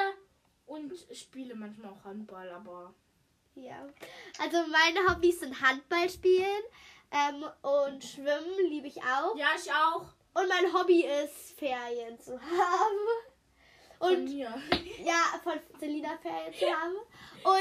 und 0.65 0.93
spiele 1.13 1.55
manchmal 1.55 1.91
auch 1.91 2.03
Handball, 2.03 2.49
aber 2.49 2.93
Ja. 3.55 3.87
Also 4.39 4.57
meine 4.67 5.07
Hobbys 5.09 5.39
sind 5.41 5.59
Handball 5.61 6.09
spielen, 6.09 6.63
Ähm, 7.11 7.45
und 7.61 8.03
Schwimmen 8.03 8.57
liebe 8.69 8.87
ich 8.87 8.97
auch. 9.03 9.35
Ja, 9.35 9.49
ich 9.55 9.71
auch. 9.71 10.05
Und 10.33 10.49
mein 10.49 10.73
Hobby 10.73 11.05
ist, 11.05 11.57
Ferien 11.59 12.19
zu 12.19 12.39
haben. 12.41 12.97
Von 13.99 14.15
Und 14.15 14.23
mir. 14.25 14.51
ja, 15.03 15.39
von 15.43 15.59
Selina 15.79 16.17
Ferien 16.17 16.53
zu 16.53 16.65
haben. 16.65 16.95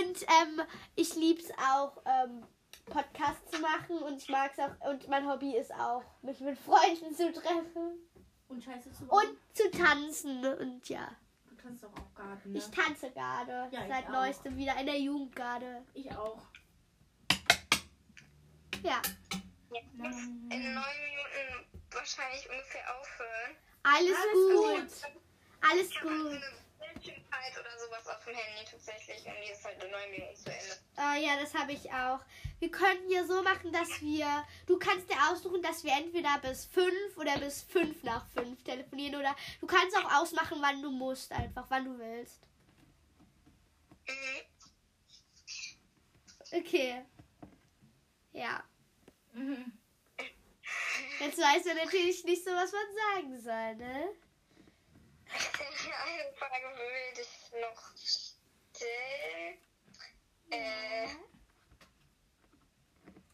Und 0.01 0.23
ähm, 0.23 0.63
ich 0.97 1.15
liebe 1.17 1.41
es 1.43 1.51
auch, 1.59 1.99
ähm, 2.07 2.47
Podcasts 2.87 3.51
zu 3.51 3.61
machen. 3.61 3.99
Und 3.99 4.19
ich 4.19 4.29
mag 4.29 4.53
es 4.53 4.59
auch. 4.59 4.89
Und 4.91 5.09
mein 5.09 5.29
Hobby 5.29 5.57
ist 5.57 5.73
auch, 5.75 6.03
mich 6.23 6.41
mit 6.41 6.59
Freunden 6.59 7.15
zu 7.15 7.33
treffen. 7.33 7.99
Und 8.49 8.63
Scheiße 8.63 8.93
zu 8.93 9.07
bauen. 9.07 9.27
Und 9.29 9.39
zu 9.57 9.71
tanzen. 9.71 10.45
Und 10.45 10.89
ja, 10.89 11.09
du 11.49 11.57
kannst 11.57 11.83
doch 11.85 11.93
auch 11.95 12.15
Garten, 12.15 12.53
ne? 12.53 12.59
ich 12.59 12.67
tanze 12.71 13.11
gerade. 13.11 13.69
Ja, 13.71 13.83
ich 13.83 13.89
seit 13.89 14.09
neuestem 14.11 14.57
wieder 14.57 14.77
in 14.79 14.87
der 14.87 14.99
Jugendgarde. 14.99 15.83
Ich 15.95 16.11
auch. 16.13 16.43
Ja, 18.83 19.01
in 19.71 19.97
neun 20.01 20.05
Minuten 20.51 21.67
wahrscheinlich 21.93 22.49
ungefähr 22.51 22.83
aufhören. 23.01 23.57
alles, 23.85 24.17
Alles 24.19 25.01
gut. 25.03 25.11
Alles 25.71 25.91
Ich 25.91 26.01
habe 26.01 26.11
halt 26.11 26.23
gut. 26.23 26.33
eine 26.33 26.93
Bildschirmzeit 26.93 27.61
oder 27.61 27.79
sowas 27.79 28.09
auf 28.09 28.25
dem 28.25 28.35
Handy 28.35 28.71
tatsächlich 28.71 29.25
und 29.25 29.35
die 29.47 29.53
ist 29.53 29.65
halt 29.65 29.83
in 29.85 29.91
neun 29.91 30.11
Minuten 30.11 30.37
zu 30.37 30.51
Ende. 30.51 30.77
Äh, 30.99 31.25
ja, 31.25 31.41
das 31.41 31.55
habe 31.55 31.73
ich 31.73 31.91
auch. 31.93 32.19
Wir 32.63 32.71
könnten 32.71 33.11
ja 33.11 33.25
so 33.25 33.43
machen, 33.43 33.73
dass 33.73 34.01
wir. 34.01 34.47
Du 34.69 34.79
kannst 34.79 35.11
dir 35.11 35.17
aussuchen, 35.29 35.61
dass 35.63 35.83
wir 35.83 35.95
entweder 35.95 36.39
bis 36.39 36.65
fünf 36.67 37.17
oder 37.17 37.37
bis 37.41 37.63
fünf 37.63 38.05
nach 38.05 38.25
fünf 38.29 38.63
telefonieren. 38.63 39.17
Oder 39.17 39.35
du 39.61 39.67
kannst 39.67 39.97
auch 39.97 40.21
ausmachen, 40.21 40.59
wann 40.61 40.81
du 40.81 40.93
musst, 40.93 41.33
einfach, 41.33 41.67
wann 41.71 41.87
du 41.87 41.99
willst. 41.99 42.47
Mhm. 44.07 44.43
Okay. 46.53 47.05
Ja. 48.31 48.63
Mhm. 49.33 49.77
Jetzt 51.19 51.39
weißt 51.39 51.67
du 51.67 51.75
natürlich 51.75 52.23
nicht 52.23 52.45
so, 52.45 52.53
was 52.53 52.71
man 52.71 52.95
sagen 52.95 53.41
soll, 53.41 53.75
ne? 53.75 54.15
Eine 55.27 56.33
Frage 56.37 56.77
will 56.77 57.21
ich 57.21 57.51
noch 57.61 57.97
stellen. 57.97 59.59
Äh, 60.51 61.09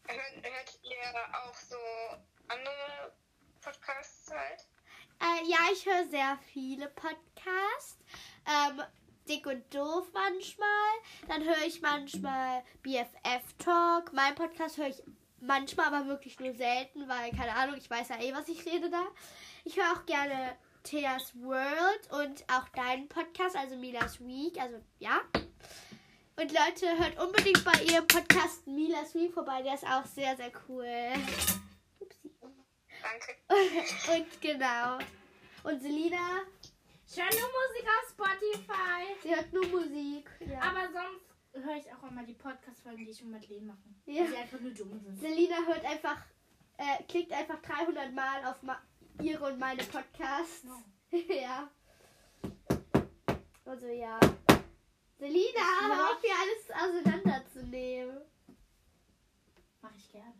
hört, 0.09 0.45
hört 0.45 0.79
ihr 0.83 1.45
auch 1.45 1.55
so 1.55 1.77
andere 2.49 3.13
Podcasts 3.61 4.31
halt? 4.31 4.67
Äh, 5.21 5.51
ja, 5.51 5.59
ich 5.73 5.85
höre 5.85 6.07
sehr 6.09 6.39
viele 6.53 6.89
Podcasts. 6.89 7.99
Ähm, 8.47 8.83
Dick 9.29 9.47
und 9.47 9.75
Doof 9.75 10.07
manchmal. 10.13 10.69
Dann 11.29 11.45
höre 11.45 11.67
ich 11.67 11.83
manchmal 11.83 12.63
BFF 12.83 13.53
Talk. 13.59 14.13
Mein 14.13 14.35
Podcast 14.35 14.79
höre 14.79 14.89
ich 14.89 15.03
manchmal, 15.41 15.87
aber 15.87 16.07
wirklich 16.07 16.41
nur 16.41 16.55
selten, 16.55 17.09
weil, 17.09 17.31
keine 17.33 17.55
Ahnung, 17.55 17.77
ich 17.77 17.91
weiß 17.91 18.09
ja 18.09 18.21
eh, 18.21 18.33
was 18.33 18.49
ich 18.49 18.65
rede 18.65 18.91
da. 18.91 19.07
Ich 19.65 19.77
höre 19.77 19.93
auch 19.93 20.07
gerne 20.07 20.57
Theas 20.83 21.35
World 21.43 22.11
und 22.11 22.45
auch 22.51 22.69
deinen 22.71 23.09
Podcast, 23.09 23.57
also 23.57 23.77
Milas 23.77 24.21
Week. 24.21 24.59
Also, 24.59 24.81
ja. 24.99 25.21
Und 26.41 26.53
Leute, 26.53 26.97
hört 26.97 27.19
unbedingt 27.21 27.65
bei 27.65 27.83
ihrem 27.83 28.07
Podcast 28.07 28.65
Milas 28.69 29.13
Week 29.13 29.35
vorbei. 29.35 29.61
Der 29.63 29.75
ist 29.75 29.85
auch 29.85 30.07
sehr, 30.07 30.37
sehr 30.37 30.53
cool. 30.69 30.87
Upsi. 31.99 32.31
Danke. 33.03 33.35
Und 34.13 34.41
genau. 34.41 34.99
Und 35.65 35.83
Selina, 35.83 36.43
Ich 37.09 37.17
höre 37.17 37.25
nur 37.25 37.51
Musik 37.51 37.89
auf 37.89 38.09
Spotify. 38.11 39.21
sie 39.21 39.35
hört 39.35 39.53
nur 39.53 39.67
Musik. 39.67 40.31
Ja. 40.47 40.61
Aber 40.61 40.83
sonst 40.93 41.67
höre 41.67 41.77
ich 41.77 41.93
auch 41.93 42.09
immer 42.09 42.23
die 42.23 42.35
Podcast-Folgen, 42.35 43.05
die 43.05 43.11
ich 43.11 43.25
mit 43.25 43.33
Madeleine 43.33 43.67
mache. 43.67 43.79
Ja. 44.07 44.23
Weil 44.23 44.29
sie 44.29 44.37
einfach 44.37 44.61
nur 44.61 44.71
dumm 44.71 45.01
sind. 45.01 45.21
Selina 45.21 45.57
hört 45.67 45.85
einfach, 45.85 46.19
äh, 46.77 47.03
klickt 47.09 47.33
einfach 47.33 47.61
300 47.63 48.15
Mal 48.15 48.45
auf 48.45 48.63
ma 48.63 48.81
ihre 49.21 49.45
und 49.45 49.59
meine 49.59 49.83
Podcasts. 49.83 50.65
ja. 51.11 51.69
Also 53.65 53.87
ja. 53.87 54.19
Selina, 55.19 55.61
hör 55.89 56.11
auf 56.13 56.21
hier 56.21 56.35
alles 56.41 56.71
auseinanderzunehmen. 56.71 58.19
Mache 59.81 59.95
ich 59.97 60.13
gerne. 60.13 60.33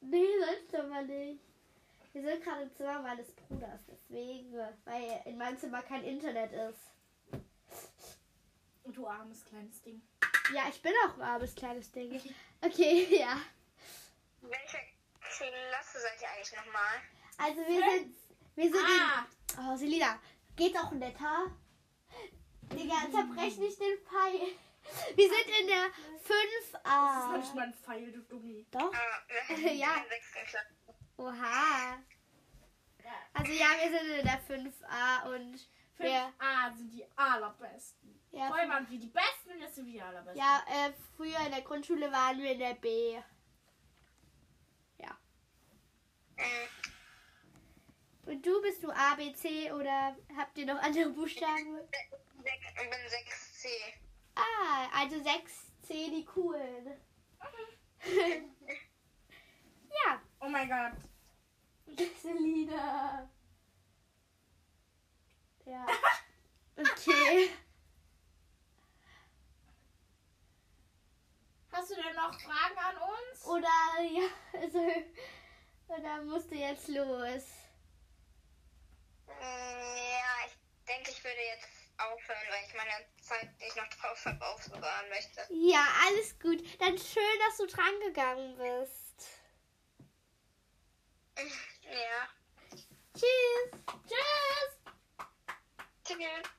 Nee, 0.00 0.26
sollst 0.40 0.72
du 0.72 0.78
aber 0.78 1.02
nicht. 1.02 1.42
Wir 2.12 2.22
sind 2.22 2.42
gerade 2.44 2.62
im 2.62 2.74
Zimmer 2.74 3.00
meines 3.02 3.30
Bruders, 3.32 3.80
deswegen, 3.90 4.52
weil 4.84 5.22
in 5.24 5.38
meinem 5.38 5.58
Zimmer 5.58 5.82
kein 5.82 6.04
Internet 6.04 6.52
ist. 6.52 6.80
Und 8.84 8.96
du 8.96 9.06
armes 9.06 9.44
kleines 9.44 9.82
Ding. 9.82 10.02
Ja, 10.54 10.64
ich 10.68 10.82
bin 10.82 10.92
auch 11.06 11.14
ein 11.14 11.22
armes 11.22 11.54
kleines 11.54 11.90
Ding. 11.92 12.20
Okay, 12.60 13.06
ja. 13.20 13.38
Welche 14.40 14.78
Klasse 15.20 15.98
seid 16.00 16.20
ihr 16.20 16.28
eigentlich 16.30 16.52
nochmal? 16.56 17.00
Also 17.38 17.60
wir 17.60 17.90
sind, 17.90 18.16
wir 18.56 18.64
sind 18.70 18.84
Ah! 18.84 19.26
in, 19.58 19.66
oh 19.66 19.76
Selina, 19.76 20.18
geht's 20.56 20.78
auch 20.78 20.90
netter? 20.92 21.50
Digga, 22.76 23.10
zerbrech 23.10 23.56
nicht 23.58 23.80
den 23.80 23.98
Pfeil. 23.98 24.48
Wir 25.16 25.28
sind 25.28 25.60
in 25.60 25.66
der 25.68 25.84
Das 25.88 26.30
ist 26.64 26.74
5a. 26.84 27.36
nicht 27.38 27.54
mal 27.54 27.62
ein 27.64 27.74
Pfeil, 27.74 28.12
du 28.12 28.20
Dummi. 28.22 28.66
Doch? 28.70 28.92
Ah, 28.92 29.54
Ja. 29.72 30.04
Oha. 31.16 31.98
Also 33.34 33.52
ja, 33.52 33.66
wir 33.80 33.90
sind 33.98 34.10
in 34.10 34.24
der 34.24 34.40
5a 34.42 35.34
und 35.34 35.68
wir, 35.98 36.32
5a 36.38 36.76
sind 36.76 36.90
die 36.92 37.04
allerbesten. 37.16 38.20
ja, 38.30 38.48
Vorher 38.48 38.68
waren 38.68 38.88
wir 38.90 38.98
die 38.98 39.06
Besten 39.08 39.50
und 39.52 39.60
jetzt 39.60 39.74
sind 39.76 39.86
wir 39.86 39.92
die 39.94 40.02
allerbesten. 40.02 40.38
ja 40.38 40.62
äh, 40.68 40.92
früher 41.16 41.38
in 41.46 41.52
der 41.52 41.62
Grundschule 41.62 42.10
waren 42.12 42.38
wir 42.38 42.52
in 42.52 42.58
der 42.58 42.74
B. 42.74 43.18
Mhm. 46.36 48.30
Und 48.30 48.46
du 48.46 48.62
bist 48.62 48.82
du 48.82 48.90
A, 48.90 49.14
B, 49.16 49.32
C 49.34 49.70
oder 49.72 50.16
habt 50.36 50.56
ihr 50.58 50.66
noch 50.66 50.80
andere 50.82 51.10
Buchstaben? 51.10 51.78
Ich 52.44 52.74
bin 52.90 52.90
6C. 52.90 53.68
Ah, 54.34 54.88
also 54.94 55.16
6C, 55.16 56.10
die 56.10 56.24
coolen. 56.24 57.00
ja. 59.88 60.20
Oh 60.40 60.48
mein 60.48 60.68
Gott. 60.68 60.92
Selina. 62.20 63.28
Ja. 65.66 65.86
Okay. 66.74 67.50
Hast 71.70 71.90
du 71.90 71.94
denn 71.96 72.14
noch 72.16 72.32
Fragen 72.40 72.78
an 72.78 72.96
uns? 72.96 73.44
Oder 73.44 73.68
ja, 74.10 74.26
also 74.58 74.78
oder 75.88 76.22
musst 76.22 76.50
du 76.50 76.54
jetzt 76.54 76.88
los? 76.88 77.44
Mm, 79.26 79.32
Ja, 79.38 80.46
ich 80.46 80.56
denke, 80.86 81.10
ich 81.10 81.22
würde 81.22 81.40
jetzt 81.54 81.68
aufhören, 82.10 82.40
weil 82.50 82.64
ich 82.66 82.74
meine 82.74 83.06
Zeit, 83.20 83.48
die 83.60 83.66
ich 83.66 83.76
noch 83.76 83.88
drauf 83.88 84.24
habe, 84.24 84.46
aufbewahren 84.46 85.08
möchte. 85.08 85.46
Ja, 85.50 85.84
alles 86.06 86.38
gut. 86.38 86.62
Dann 86.80 86.98
schön, 86.98 87.38
dass 87.46 87.56
du 87.58 87.66
dran 87.66 88.00
gegangen 88.06 88.56
bist. 88.56 89.02
Ja. 91.84 92.28
Tschüss. 93.14 93.82
Tschüss. 94.08 94.94
Tschüss. 96.04 96.52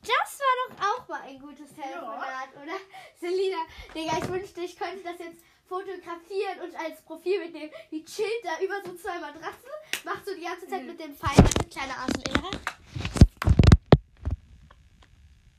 Das 0.00 0.40
war 0.40 0.54
doch 0.68 0.86
auch 0.86 1.08
mal 1.08 1.20
ein 1.22 1.38
gutes 1.38 1.74
Telefonat, 1.74 2.54
oder? 2.54 2.78
Selina, 3.18 3.58
Digga, 3.94 4.18
ich 4.18 4.28
wünschte, 4.28 4.60
ich 4.60 4.76
könnte 4.76 5.02
das 5.02 5.18
jetzt 5.18 5.44
fotografieren 5.68 6.60
und 6.64 6.74
als 6.76 7.00
Profil 7.02 7.40
mitnehmen. 7.40 7.70
Die 7.90 8.04
chillt 8.04 8.44
da 8.44 8.58
über 8.62 8.76
so 8.84 8.94
zwei 8.96 9.18
Matratzen, 9.18 9.70
macht 10.04 10.24
so 10.26 10.34
die 10.34 10.42
ganze 10.42 10.66
Zeit 10.68 10.84
mit 10.84 10.98
dem 11.00 11.14
Pfeil 11.16 11.38
eine 11.38 11.68
kleine 11.70 11.92
ASMR. 11.98 12.50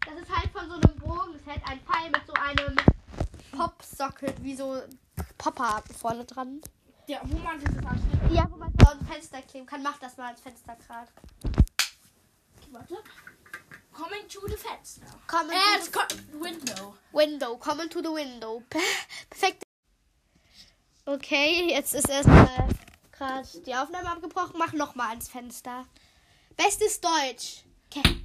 Das 0.05 0.15
ist 0.21 0.35
halt 0.35 0.51
von 0.51 0.67
so 0.69 0.75
einem 0.75 0.95
Bogenset 0.99 1.61
ein 1.67 1.79
Pfeil 1.81 2.09
mit 2.11 2.21
so 2.25 2.33
einem 2.33 2.75
Pop-Socket, 3.51 4.41
wie 4.43 4.55
so 4.55 4.81
Popper 5.37 5.83
vorne 5.99 6.23
dran. 6.25 6.61
Ja, 7.07 7.19
wo 7.23 7.37
man 7.39 7.59
dieses 7.59 7.77
anschneidet. 7.77 8.31
Ja, 8.31 8.47
wo 8.49 8.55
man 8.57 8.71
so 8.79 8.87
ans 8.87 9.07
Fenster 9.09 9.41
kleben 9.41 9.65
kann. 9.65 9.81
Mach 9.83 9.97
das 9.99 10.17
mal 10.17 10.27
ans 10.27 10.41
Fenster 10.41 10.75
gerade. 10.75 11.09
Warte. 12.71 12.97
Coming 13.93 14.27
to 14.29 14.47
the 14.47 14.57
fenster. 14.57 15.05
Come 15.25 15.51
Äh, 15.51 15.77
it's 15.77 15.91
co- 15.91 16.01
window. 16.33 16.95
the 17.11 17.17
window. 17.17 17.57
Come 17.57 17.83
into 17.83 17.99
the 18.01 18.09
window. 18.13 18.61
Per 18.69 18.79
perfekt. 19.29 19.63
Okay, 21.07 21.69
jetzt 21.69 21.95
ist 21.95 22.09
erstmal 22.09 22.49
gerade 23.13 23.47
die 23.65 23.73
Aufnahme 23.73 24.11
abgebrochen. 24.11 24.55
Mach 24.57 24.73
nochmal 24.73 25.11
ans 25.11 25.29
Fenster. 25.29 25.85
Bestes 26.57 26.99
Deutsch. 26.99 27.63
Okay. 27.89 28.17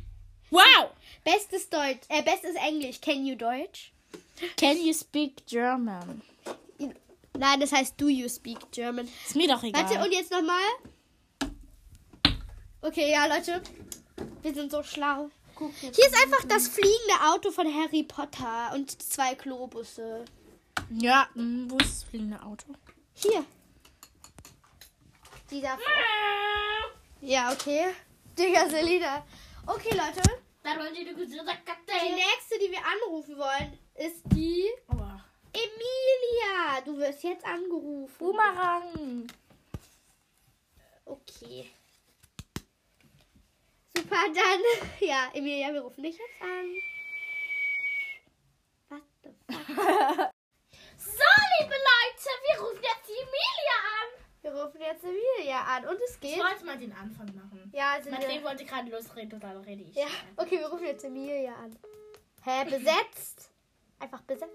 Wow. 0.51 0.91
Bestes 1.23 1.71
Deutsch. 1.71 2.01
Äh, 2.09 2.23
bestes 2.23 2.57
Englisch. 2.57 3.01
Can 3.01 3.25
you 3.25 3.37
Deutsch? 3.37 3.93
Can 4.57 4.85
you 4.85 4.93
speak 4.93 5.47
German? 5.47 6.23
Nein, 7.39 7.61
das 7.61 7.71
heißt 7.71 7.95
Do 8.01 8.09
you 8.09 8.29
speak 8.29 8.59
German? 8.73 9.09
Ist 9.25 9.37
mir 9.37 9.47
doch 9.47 9.63
egal. 9.63 9.85
Warte, 9.85 10.05
und 10.05 10.13
jetzt 10.13 10.33
nochmal. 10.33 10.59
Okay, 12.81 13.13
ja, 13.13 13.27
Leute. 13.27 13.63
Wir 14.43 14.55
sind 14.55 14.73
so 14.73 14.83
schlau. 14.83 15.31
Hier 15.81 15.91
ist 15.91 16.21
einfach 16.21 16.45
das 16.49 16.67
fliegende 16.67 17.31
Auto 17.33 17.53
von 17.53 17.73
Harry 17.73 18.03
Potter 18.03 18.73
und 18.75 19.01
zwei 19.01 19.37
Klobusse. 19.37 20.25
Ja, 20.91 21.29
hm, 21.35 21.71
wo 21.71 21.77
ist 21.79 22.03
das 22.03 22.05
fliegende 22.05 22.43
Auto? 22.43 22.75
Hier. 23.15 23.45
Dieser. 25.51 25.79
Ja, 27.21 27.53
okay. 27.53 27.95
Digga, 28.39 28.69
Selina. 28.69 29.25
Okay, 29.67 29.91
Leute. 29.95 30.23
Die 30.65 32.15
nächste, 32.15 32.59
die 32.59 32.71
wir 32.71 32.81
anrufen 32.85 33.37
wollen, 33.37 33.79
ist 33.95 34.23
die 34.33 34.69
Oh. 34.89 34.97
Emilia. 35.53 36.81
Du 36.85 36.97
wirst 36.99 37.23
jetzt 37.23 37.45
angerufen. 37.45 38.15
Boomerang. 38.19 39.27
Okay. 41.05 41.71
Super, 43.97 44.17
dann. 44.35 44.89
Ja, 45.01 45.31
Emilia, 45.35 45.73
wir 45.73 45.81
rufen 45.83 46.03
dich 46.03 46.17
jetzt 46.17 46.41
an. 46.41 46.67
Was 48.89 49.01
the 49.23 49.31
fuck? 49.53 50.31
So, 50.97 51.29
liebe 51.59 51.75
Leute, 51.75 52.31
wir 52.47 52.61
rufen 52.61 52.83
jetzt 52.83 53.09
die 53.09 53.21
Emilia 53.21 53.77
an. 53.99 54.09
Wir 54.43 54.53
rufen 54.55 54.81
jetzt 54.81 55.05
Emilia 55.05 55.52
an 55.67 55.87
und 55.87 55.99
es 56.05 56.15
Ich 56.15 56.21
geht. 56.21 56.39
wollte 56.39 56.65
mal 56.65 56.79
den 56.79 56.93
Anfang 56.93 57.27
machen. 57.35 57.71
Ja, 57.75 57.93
also 57.93 58.11
Madeleine 58.11 58.43
wollte 58.45 58.65
gerade 58.65 58.91
losreden, 58.91 59.39
dann 59.41 59.57
rede 59.59 59.83
ich. 59.83 59.95
ja, 59.95 60.07
okay, 60.37 60.59
wir 60.59 60.67
rufen 60.67 60.85
jetzt 60.87 61.05
Emilia 61.05 61.55
an. 61.55 61.77
Hä, 62.45 62.65
besetzt? 62.65 63.51
Einfach 63.99 64.21
besetzt. 64.23 64.53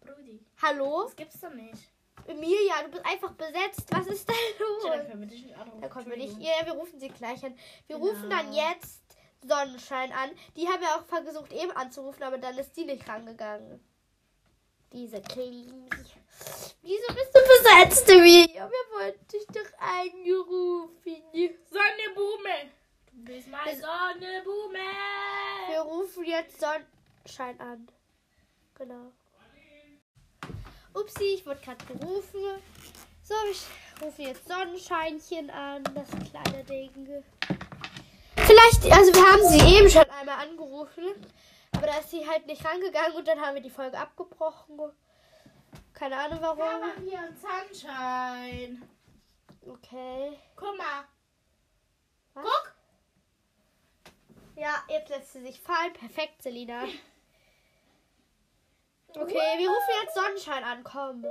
Brudi, 0.00 0.40
Hallo? 0.60 1.04
das 1.04 1.14
gibt's 1.16 1.40
doch 1.40 1.52
nicht. 1.54 1.90
Emilia, 2.26 2.82
du 2.84 2.90
bist 2.90 3.04
einfach 3.06 3.32
besetzt. 3.32 3.86
Was 3.90 4.06
ist 4.06 4.28
dann 4.28 4.36
los? 4.58 5.06
können 5.06 5.20
wir 5.20 5.26
dich 5.26 5.44
nicht 5.44 5.56
anrufen. 5.56 5.80
Da 5.80 5.88
kommen 5.88 6.06
wir 6.10 6.16
nicht. 6.16 6.38
Ja, 6.38 6.64
wir 6.64 6.72
rufen 6.74 6.98
sie 7.00 7.08
gleich 7.08 7.44
an. 7.44 7.56
Wir 7.86 7.96
Genau. 7.96 8.08
rufen 8.08 8.30
dann 8.30 8.52
jetzt 8.52 9.02
Sonnenschein 9.44 10.12
an. 10.12 10.30
Die 10.56 10.68
haben 10.68 10.80
wir 10.80 10.88
auch 10.96 11.04
versucht 11.04 11.52
eben 11.52 11.72
anzurufen, 11.72 12.22
aber 12.22 12.38
dann 12.38 12.56
ist 12.58 12.76
die 12.76 12.84
nicht 12.84 13.08
rangegangen. 13.08 13.80
Diese 14.92 15.20
Kling. 15.22 15.88
Wieso 16.82 17.14
bist 17.14 17.34
du 17.34 17.40
besetzt, 17.40 18.08
Emilia? 18.10 18.68
Wir 18.68 18.98
wollten 18.98 19.26
dich 19.28 19.46
doch 19.46 19.78
angerufen. 19.78 21.22
Sonne 21.70 22.14
Bume. 22.14 22.70
Du 23.12 23.24
bist 23.24 23.48
mein 23.48 23.64
Wir- 23.66 23.76
Sonne 23.76 24.42
Bume. 24.44 24.78
Wir 25.70 25.80
rufen 25.80 26.24
jetzt 26.24 26.60
Sonnenschein 26.60 27.60
an. 27.60 27.88
Genau. 28.74 29.12
Upsi, 30.94 31.24
ich 31.34 31.46
wurde 31.46 31.60
gerade 31.60 31.84
gerufen. 31.86 32.40
So, 33.22 33.34
ich 33.50 33.62
rufe 34.02 34.22
jetzt 34.22 34.46
Sonnenscheinchen 34.48 35.48
an, 35.50 35.84
das 35.94 36.08
kleine 36.30 36.64
Ding. 36.64 36.90
Vielleicht, 38.36 38.92
also 38.92 39.14
wir 39.14 39.22
haben 39.32 39.48
sie 39.48 39.76
eben 39.78 39.88
schon 39.88 40.02
einmal 40.10 40.44
angerufen, 40.46 41.04
aber 41.76 41.86
da 41.86 41.98
ist 41.98 42.10
sie 42.10 42.28
halt 42.28 42.46
nicht 42.46 42.64
rangegangen 42.64 43.16
und 43.16 43.26
dann 43.26 43.40
haben 43.40 43.54
wir 43.54 43.62
die 43.62 43.70
Folge 43.70 43.98
abgebrochen. 43.98 44.78
Keine 45.94 46.16
Ahnung 46.18 46.40
Ja, 46.40 46.56
warum. 46.56 46.80
mach 46.80 46.96
hier 47.02 47.18
einen 47.20 47.36
Sunshine. 47.36 48.88
Okay. 49.66 50.38
Guck 50.56 50.76
mal. 50.76 51.04
Was? 52.34 52.44
Guck. 52.44 52.74
Ja, 54.56 54.82
jetzt 54.88 55.08
lässt 55.08 55.32
sie 55.32 55.42
sich 55.42 55.60
fallen. 55.60 55.92
Perfekt, 55.92 56.42
Selina. 56.42 56.84
Okay, 59.14 59.34
wir 59.58 59.68
rufen 59.68 59.94
jetzt 60.02 60.14
Sonnenschein 60.14 60.64
an. 60.64 60.82
Komm. 60.84 61.26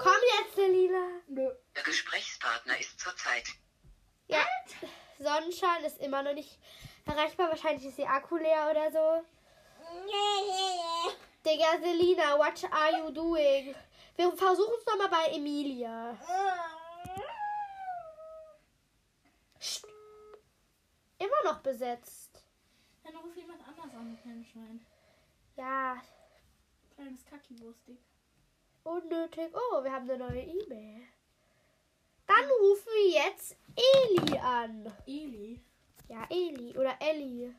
Komm 0.00 0.16
jetzt, 0.40 0.56
Selina. 0.56 1.20
Der 1.28 1.82
Gesprächspartner 1.84 2.80
ist 2.80 2.98
zurzeit. 2.98 3.44
Ja, 4.26 4.40
Sonnenschein 5.20 5.84
ist 5.84 5.98
immer 5.98 6.24
noch 6.24 6.34
nicht 6.34 6.58
erreichbar. 7.06 7.48
Wahrscheinlich 7.50 7.86
ist 7.86 7.98
ihr 8.00 8.10
Akku 8.10 8.36
leer 8.38 8.68
oder 8.72 8.90
so. 8.90 9.24
Digga, 11.44 11.78
Selina, 11.80 12.36
what 12.38 12.64
are 12.72 12.90
you 12.98 13.10
doing? 13.10 13.74
Wir 14.16 14.32
versuchen 14.32 14.74
es 14.78 14.86
nochmal 14.86 15.08
bei 15.08 15.34
Emilia. 15.36 16.16
Psst. 19.58 19.86
Immer 21.18 21.42
noch 21.52 21.60
besetzt. 21.60 22.30
Dann 23.04 23.16
ruf 23.16 23.36
jemand 23.36 23.60
anders 23.66 23.94
an, 23.94 24.18
kleines 24.22 24.46
Schwein. 24.48 24.84
Ja, 25.56 25.96
Kleines 26.94 27.24
Kackiwurstig. 27.26 27.98
unnötig. 28.84 29.50
Oh, 29.54 29.84
wir 29.84 29.92
haben 29.92 30.08
eine 30.10 30.18
neue 30.18 30.42
E-Mail. 30.42 31.02
Dann 32.26 32.50
rufen 32.60 32.86
wir 32.86 33.10
jetzt 33.10 33.56
Eli 33.76 34.38
an. 34.38 34.92
Eli. 35.06 35.60
Ja, 36.08 36.26
Eli 36.30 36.76
oder 36.76 36.96
Ellie. 37.00 37.54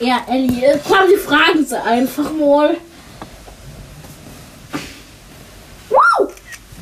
Ja, 0.00 0.24
Ellie. 0.28 0.80
Komm, 0.86 1.08
die 1.10 1.16
fragen 1.16 1.64
sie 1.64 1.80
einfach 1.80 2.32
mal. 2.32 2.76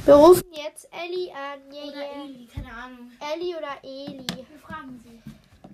Wir 0.04 0.14
rufen 0.14 0.52
jetzt 0.52 0.86
Ellie 0.92 1.32
an. 1.32 1.72
Yeah, 1.72 1.84
Oder 1.88 1.96
yeah. 1.96 2.24
Eli, 2.24 2.46
keine 2.46 2.72
Ahnung. 2.72 3.10
Ellie 3.18 3.56
oder 3.56 3.82
Eli. 3.82 4.26
Wir 4.28 4.58
fragen 4.60 5.00
sie. 5.02 5.20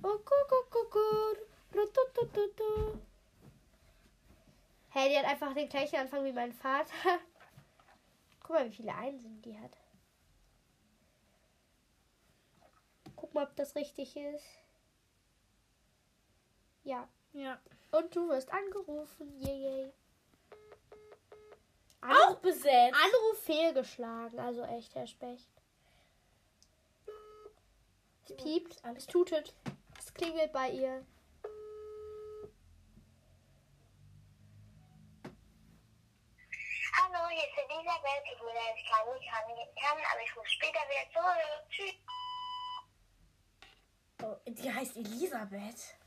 Oh, 0.02 0.18
gu, 0.18 0.34
gu, 0.48 0.56
gu, 0.70 0.88
gu. 0.90 1.78
Ru, 1.78 1.86
tu, 1.86 2.00
tu, 2.14 2.26
tu, 2.26 2.46
tu. 2.56 2.98
Hey, 4.90 5.10
die 5.10 5.18
hat 5.18 5.26
einfach 5.26 5.52
den 5.52 5.68
gleichen 5.68 5.96
Anfang 5.96 6.24
wie 6.24 6.32
mein 6.32 6.52
Vater. 6.52 6.94
Guck 8.40 8.50
mal, 8.50 8.66
wie 8.70 8.74
viele 8.74 8.94
Einsen 8.94 9.42
die 9.42 9.58
hat. 9.58 9.76
Guck 13.16 13.34
mal, 13.34 13.44
ob 13.44 13.56
das 13.56 13.74
richtig 13.74 14.16
ist. 14.16 14.44
Ja. 16.84 17.08
Ja. 17.32 17.58
Und 17.90 18.14
du 18.14 18.28
wirst 18.28 18.52
angerufen. 18.52 19.40
Yay, 19.40 19.62
yay. 19.62 19.92
Auch 22.02 22.36
besetzt. 22.36 22.94
Anruf 22.94 23.42
fehlgeschlagen. 23.44 24.38
Also 24.38 24.62
echt, 24.64 24.94
Herr 24.94 25.06
Specht. 25.06 25.48
Es 28.24 28.36
piept, 28.36 28.82
es 28.96 29.06
tutet. 29.06 29.54
Es 29.98 30.12
klingelt 30.12 30.52
bei 30.52 30.70
ihr. 30.70 31.06
Hallo, 36.94 37.28
hier 37.28 37.44
ist 37.44 37.58
Elisabeth. 37.58 38.24
Ich 38.34 38.40
will 38.40 38.54
jetzt 38.54 38.86
gerade 38.88 39.10
nicht 39.54 39.76
kann, 39.80 39.98
aber 40.12 40.22
ich 40.24 40.36
rufe 40.36 40.48
später 40.48 40.80
wieder 40.88 41.06
zurück. 41.12 41.70
Tschüss. 41.70 41.94
Oh, 44.22 44.36
die 44.46 44.72
heißt 44.72 44.96
Elisabeth. 44.96 46.01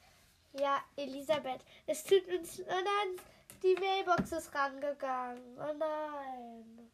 Ja, 0.59 0.81
Elisabeth. 0.95 1.65
Es 1.85 2.03
tut 2.03 2.27
uns. 2.27 2.61
Oh 2.61 2.63
nein, 2.69 3.19
die 3.61 3.75
Mailbox 3.75 4.31
ist 4.31 4.53
rangegangen. 4.55 5.57
Oh 5.57 5.73
nein. 5.73 6.91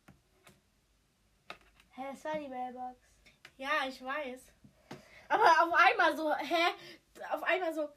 Hä, 1.91 2.01
es 2.13 2.25
war 2.25 2.37
die 2.37 2.47
Mailbox. 2.47 2.97
Ja, 3.57 3.69
ich 3.87 4.03
weiß. 4.03 4.41
Aber 5.29 5.43
auf 5.43 5.73
einmal 5.73 6.17
so, 6.17 6.33
hä? 6.35 6.73
Auf 7.31 7.43
einmal 7.43 7.73
so, 7.73 7.87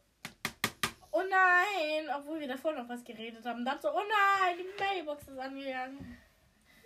oh 1.10 1.22
nein, 1.22 2.08
obwohl 2.14 2.40
wir 2.40 2.48
davor 2.48 2.72
noch 2.72 2.88
was 2.88 3.02
geredet 3.02 3.44
haben. 3.46 3.64
Dann 3.64 3.80
so, 3.80 3.90
oh 3.90 4.02
nein, 4.02 4.58
die 4.58 4.82
Mailbox 4.82 5.28
ist 5.28 5.38
angegangen. 5.38 6.18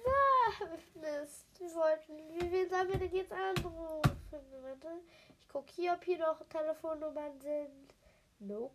Ah, 0.07 0.67
Mist. 0.95 1.47
Wir 1.59 1.75
wollten. 1.75 2.17
Wie 2.35 2.53
wen 2.53 2.71
sollen 2.71 2.89
wir 2.89 2.99
denn 2.99 3.15
jetzt 3.15 3.33
anrufen? 3.33 4.17
Warte. 4.31 5.01
Ich 5.41 5.49
gucke 5.49 5.73
hier, 5.73 5.95
ob 5.95 6.05
hier 6.05 6.19
noch 6.19 6.41
Telefonnummern 6.49 7.41
sind. 7.41 7.98
Nope. 8.41 8.75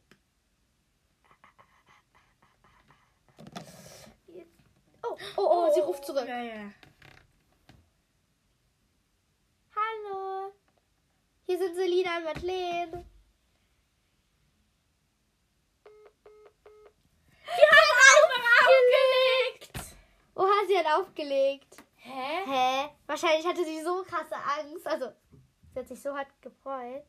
Jetzt- 4.27 4.51
Oh, 5.05 5.17
oh, 5.37 5.47
oh, 5.49 5.73
sie 5.73 5.81
ruft 5.81 6.05
zurück. 6.05 6.27
Ja, 6.27 6.41
ja. 6.41 6.71
Hallo. 9.75 10.53
Hier 11.45 11.57
sind 11.57 11.75
Selina 11.75 12.17
und 12.17 12.23
Madeleine. 12.25 13.05
Die 17.45 17.65
haben 17.69 17.99
einfach 18.15 18.67
aufgelegt. 18.67 19.95
Oha, 20.35 20.67
sie 20.67 20.77
hat 20.77 20.99
aufgelegt. 20.99 21.77
Hä? 21.95 22.43
Hä? 22.45 22.89
Wahrscheinlich 23.07 23.45
hatte 23.45 23.63
sie 23.65 23.81
so 23.83 24.03
krasse 24.03 24.35
Angst. 24.35 24.87
Also, 24.87 25.11
sie 25.73 25.79
hat 25.79 25.87
sich 25.87 26.01
so 26.01 26.15
hart 26.15 26.29
gefreut. 26.41 27.05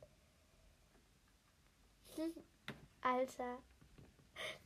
Alter. 3.03 3.59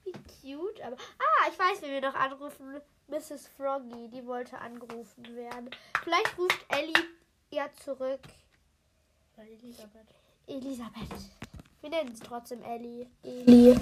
Wie 0.05 0.13
cute, 0.13 0.81
aber. 0.83 0.97
Ah, 0.97 1.49
ich 1.51 1.59
weiß, 1.59 1.83
wen 1.83 1.91
wir 1.91 2.01
noch 2.01 2.15
anrufen. 2.15 2.81
Mrs. 3.09 3.49
Froggy, 3.57 4.09
die 4.09 4.27
wollte 4.27 4.59
angerufen 4.59 5.25
werden. 5.35 5.71
Vielleicht 6.03 6.37
ruft 6.37 6.59
Ellie 6.69 6.93
ja 7.51 7.69
zurück. 7.83 8.21
Elisabeth. 9.37 10.09
Elisabeth. 10.47 11.31
Wir 11.81 11.91
nennen 11.91 12.15
sie 12.15 12.23
trotzdem 12.23 12.63
Ellie. 12.63 13.07
Eli. 13.23 13.79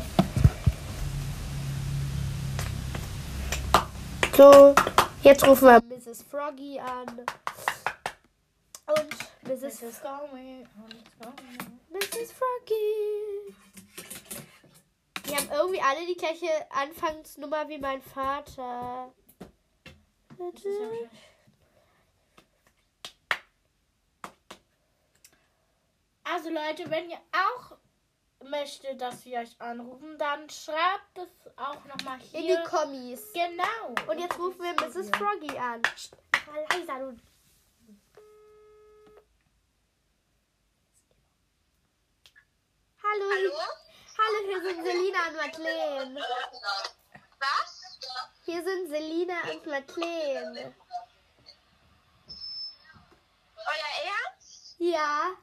So, 4.36 4.74
jetzt 5.22 5.46
rufen 5.46 5.68
wir 5.68 5.82
Mrs. 5.82 6.22
Froggy 6.22 6.78
an. 6.78 7.24
Und 8.86 9.16
Mrs. 9.46 9.82
it's 9.82 10.00
going. 10.00 10.66
Mrs. 11.92 12.32
Froggy. 12.32 13.54
Die 15.26 15.36
haben 15.36 15.50
irgendwie 15.50 15.80
alle 15.80 16.06
die 16.06 16.16
gleiche 16.16 16.48
Anfangsnummer 16.70 17.68
wie 17.68 17.78
mein 17.78 18.02
Vater. 18.02 19.12
Wahrscheinlich- 20.36 21.10
Also 26.24 26.50
Leute, 26.50 26.90
wenn 26.90 27.08
ihr 27.10 27.20
auch 27.32 27.76
möchtet, 28.44 29.00
dass 29.00 29.24
wir 29.24 29.38
euch 29.40 29.58
anrufen, 29.60 30.18
dann 30.18 30.48
schreibt 30.50 31.16
es 31.18 31.28
auch 31.56 31.84
nochmal 31.84 32.18
In 32.32 32.42
hier. 32.42 32.62
die 32.62 32.68
Kommis. 32.68 33.32
genau. 33.32 33.94
Und 34.10 34.18
jetzt 34.18 34.38
rufen 34.38 34.60
wir 34.62 34.74
Mrs. 34.74 35.10
Froggy 35.16 35.56
an. 35.58 35.82
Leiser, 36.70 36.98
du. 37.10 37.16
Hallo. 43.02 43.24
Hallo? 43.30 43.52
Hallo, 44.18 44.38
hier 44.48 44.60
sind 44.62 44.82
Selina 44.84 45.15
und 45.28 45.36
Madeleine. 45.36 46.20
Was? 47.38 47.98
Hier 48.44 48.62
sind 48.62 48.88
Selina 48.88 49.34
und 49.52 49.66
Madeleine. 49.66 50.74
Euer 53.56 53.92
Ernst? 54.04 54.76
Ja. 54.78 55.36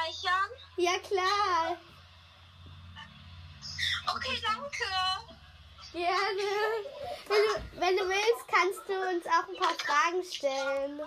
Einspeichern? 0.00 0.50
Ja, 0.76 0.98
klar. 0.98 1.76
Okay, 4.14 4.42
danke. 4.42 4.84
Gerne. 5.92 6.50
Wenn 7.26 7.42
du, 7.42 7.80
wenn 7.80 7.96
du 7.96 8.08
willst, 8.08 8.48
kannst 8.48 8.88
du 8.88 8.94
uns 9.08 9.26
auch 9.26 9.48
ein 9.48 9.56
paar 9.56 9.74
Fragen 9.78 10.24
stellen. 10.24 11.00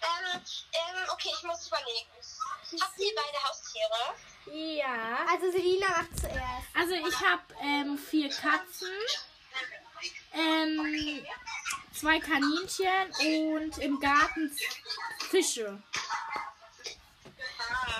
Ähm, 0.00 0.40
ähm, 0.72 1.08
okay, 1.12 1.30
ich 1.36 1.42
muss 1.44 1.66
überlegen. 1.66 2.10
Habt 2.80 2.98
ihr 2.98 3.12
beide 3.14 3.44
Haustiere? 3.44 4.76
Ja. 4.76 5.26
Also 5.30 5.50
Selina 5.50 5.88
macht 5.88 6.18
zuerst. 6.18 6.68
Also 6.74 6.94
ich 6.94 7.20
habe 7.20 7.42
ähm, 7.62 7.98
vier 7.98 8.28
Katzen, 8.30 8.88
ähm, 10.32 11.26
zwei 11.92 12.20
Kaninchen 12.20 13.62
und 13.62 13.78
im 13.78 14.00
Garten 14.00 14.56
Fische. 15.30 15.82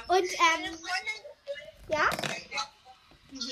Und 0.09 0.25
ähm, 0.25 0.73
Freundin, 0.73 1.21
ja? 1.89 2.09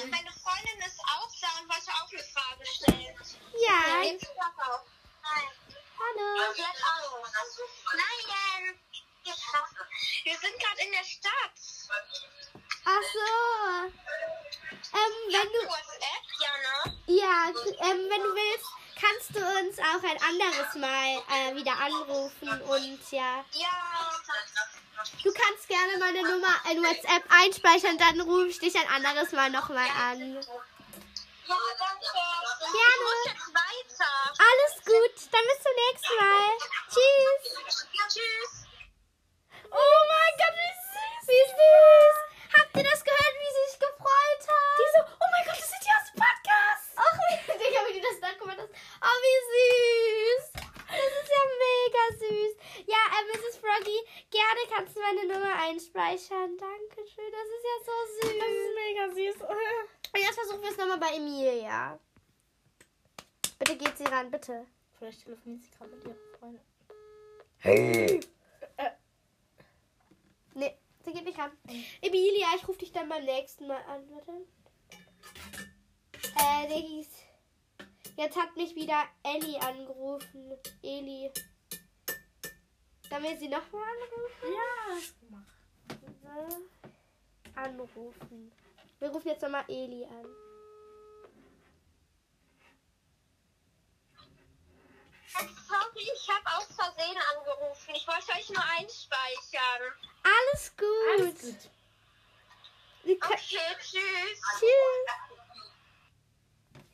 meine 0.08 0.32
Freundin 0.32 0.78
ist 0.86 1.00
auch 1.00 1.30
da 1.40 1.48
und 1.60 1.68
wollte 1.68 1.90
auch 1.92 2.10
eine 2.10 2.22
Frage 2.24 2.66
stellen. 2.66 3.14
Ja. 3.60 4.00
Auf. 4.00 4.80
Nein. 5.22 5.50
Hallo. 5.98 6.28
Nein. 7.94 8.80
Wir 10.24 10.36
sind 10.38 10.58
gerade 10.58 10.80
in 10.80 10.92
der 10.92 11.04
Stadt. 11.04 11.56
Ach 12.84 13.02
so. 13.12 13.92
Ähm, 14.96 15.14
wenn 15.28 15.52
du 15.52 15.60
ja, 16.40 16.52
ne? 16.62 16.96
ja, 17.06 17.48
ähm, 17.90 18.08
wenn 18.08 18.22
du 18.22 18.34
willst, 18.34 18.66
kannst 18.98 19.34
du 19.34 19.40
uns 19.40 19.78
auch 19.78 20.02
ein 20.02 20.20
anderes 20.22 20.74
Mal 20.76 21.22
äh, 21.30 21.54
wieder 21.54 21.78
anrufen 21.78 22.62
und 22.62 23.12
ja. 23.12 23.44
Ja. 23.52 23.86
Du 25.22 25.32
kannst 25.32 25.68
gerne 25.68 25.98
meine 25.98 26.22
Nummer 26.22 26.54
in 26.70 26.82
WhatsApp 26.82 27.24
einspeichern, 27.28 27.98
dann 27.98 28.20
rufe 28.22 28.48
ich 28.48 28.58
dich 28.58 28.74
ein 28.76 28.88
anderes 28.88 29.32
Mal 29.32 29.50
nochmal 29.50 29.88
an. 29.88 30.34
Ja, 31.46 31.56
danke. 31.78 32.06
Gerne. 32.72 33.36
Alles 34.38 34.74
gut, 34.84 35.14
dann 35.32 35.44
bis 35.46 35.62
zum 35.62 35.74
nächsten 35.76 36.16
Mal. 36.16 36.48
Tschüss. 36.88 37.56
Tschüss. 38.08 38.52
Oh 39.70 40.00
mein 40.08 40.34
Gott, 40.38 40.56
wie 40.56 40.74
süß. 40.80 41.28
Wie 41.28 41.44
süß. 41.56 42.16
Habt 42.58 42.76
ihr 42.76 42.84
das 42.84 43.04
gehört, 43.04 43.34
wie 43.38 43.52
sie 43.52 43.70
sich 43.70 43.78
gefreut 43.78 44.42
hat? 44.48 44.78
Die 44.78 44.90
so, 44.96 45.00
oh 45.20 45.28
mein 45.32 45.44
Gott, 45.46 45.58
das 45.60 45.68
sind 45.70 45.82
die 45.84 45.92
aus 45.92 46.06
dem 46.08 46.16
Podcast. 46.24 46.86
Ach, 46.96 47.18
Digga, 47.60 47.80
wie 47.86 48.00
du 48.00 48.02
das 48.06 48.18
nachgemacht 48.20 48.58
hast. 48.58 48.72
Oh, 49.02 49.16
wie 49.22 49.40
süß. 49.50 50.44
Das 50.86 51.12
ist 51.20 51.30
ja 51.30 51.42
mega 51.60 52.02
süß. 52.16 52.52
Ja, 52.86 53.02
äh, 53.18 53.24
Mrs. 53.36 53.58
Froggy, 53.58 53.98
gerne 54.36 54.60
kannst 54.70 54.96
du 54.96 55.00
meine 55.00 55.26
Nummer 55.26 55.54
einspeichern. 55.54 56.56
Dankeschön, 56.58 57.32
das 57.32 57.48
ist 57.56 57.64
ja 57.64 57.76
so 57.86 57.92
süß. 58.20 58.38
Das 58.38 58.48
ist 58.48 58.74
mega 58.74 59.04
süß. 59.08 59.36
Und 60.14 60.20
jetzt 60.20 60.34
versuchen 60.34 60.62
wir 60.62 60.70
es 60.70 60.76
nochmal 60.76 60.98
bei 60.98 61.16
Emilia. 61.16 61.98
Bitte 63.58 63.76
geht 63.76 63.96
sie 63.96 64.04
ran, 64.04 64.30
bitte. 64.30 64.66
Vielleicht 64.98 65.24
telefoniert 65.24 65.62
sie 65.62 65.70
gerade 65.70 65.90
mit 65.90 66.04
ihrer 66.04 66.14
Freundin. 66.38 66.60
Nee, 70.54 70.78
sie 71.04 71.12
geht 71.12 71.24
nicht 71.24 71.38
ran. 71.38 71.52
Emilia, 72.00 72.48
ich 72.56 72.68
rufe 72.68 72.78
dich 72.78 72.92
dann 72.92 73.08
beim 73.08 73.24
nächsten 73.24 73.66
Mal 73.66 73.82
an, 73.84 74.08
warte. 74.10 74.32
Äh, 76.38 76.68
Diggis. 76.68 77.08
Jetzt 78.16 78.36
hat 78.36 78.56
mich 78.56 78.74
wieder 78.74 79.04
Ellie 79.22 79.60
angerufen. 79.60 80.52
Eli. 80.82 81.30
Sollen 83.08 83.22
wir 83.22 83.36
sie 83.38 83.48
nochmal 83.48 83.82
anrufen? 83.82 84.52
Ja. 84.52 84.98
Mach. 85.30 85.96
So. 86.22 87.60
Anrufen. 87.60 88.52
Wir 88.98 89.08
rufen 89.08 89.28
jetzt 89.28 89.42
nochmal 89.42 89.64
Eli 89.68 90.04
an. 90.04 90.26
Sorry, 95.68 96.08
ich 96.14 96.28
habe 96.28 96.56
aus 96.56 96.66
Versehen 96.74 97.16
angerufen. 97.36 97.94
Ich 97.94 98.06
wollte 98.06 98.32
euch 98.32 98.48
nur 98.50 98.64
einspeichern. 98.78 99.92
Alles 100.22 100.76
gut. 100.76 101.18
Alles 101.18 101.40
gut. 101.42 101.70
Okay, 103.04 103.76
tschüss. 103.78 104.40
Tschüss. 104.58 105.06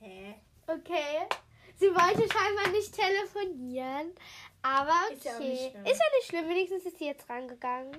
Hä? 0.01 0.41
Okay. 0.67 1.29
Sie 1.77 1.89
wollte 1.95 2.33
scheinbar 2.33 2.69
nicht 2.69 2.95
telefonieren. 2.95 4.15
Aber 4.63 4.93
okay. 5.07 5.15
Ist 5.15 5.25
ja 5.25 5.35
auch 5.35 5.39
nicht 5.41 5.71
schlimm. 5.71 5.87
Ist 5.87 5.99
ja 5.99 6.05
nicht 6.17 6.27
schlimm. 6.27 6.49
Wenigstens 6.49 6.87
ist 6.87 6.99
sie 6.99 7.07
jetzt 7.07 7.29
rangegangen. 7.29 7.97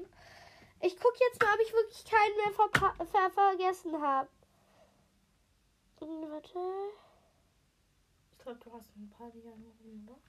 Ich 0.81 0.97
gucke 0.97 1.17
jetzt 1.19 1.41
mal, 1.41 1.53
ob 1.53 1.59
ich 1.61 1.73
wirklich 1.73 2.05
keinen 2.05 2.35
mehr 2.37 2.53
verpa- 2.53 3.05
ver 3.05 3.29
vergessen 3.31 4.01
habe. 4.01 4.29
Warte. 5.99 6.59
Ich 8.31 8.39
glaube, 8.39 8.59
du 8.63 8.73
hast 8.73 8.95
ein 8.97 9.09
paar 9.09 9.29
die 9.31 9.39
angerufen, 9.47 10.07
oder? 10.09 10.19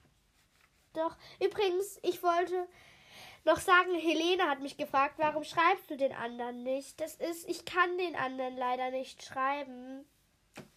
Doch. 0.93 1.17
Übrigens, 1.45 1.99
ich 2.03 2.23
wollte 2.23 2.67
noch 3.43 3.59
sagen, 3.59 3.93
Helene 3.95 4.49
hat 4.49 4.61
mich 4.61 4.77
gefragt, 4.77 5.15
warum 5.17 5.43
schreibst 5.43 5.89
du 5.89 5.97
den 5.97 6.13
anderen 6.13 6.63
nicht? 6.63 7.01
Das 7.01 7.15
ist, 7.15 7.47
ich 7.49 7.65
kann 7.65 7.97
den 7.97 8.15
anderen 8.15 8.55
leider 8.55 8.91
nicht 8.91 9.21
schreiben. 9.23 10.05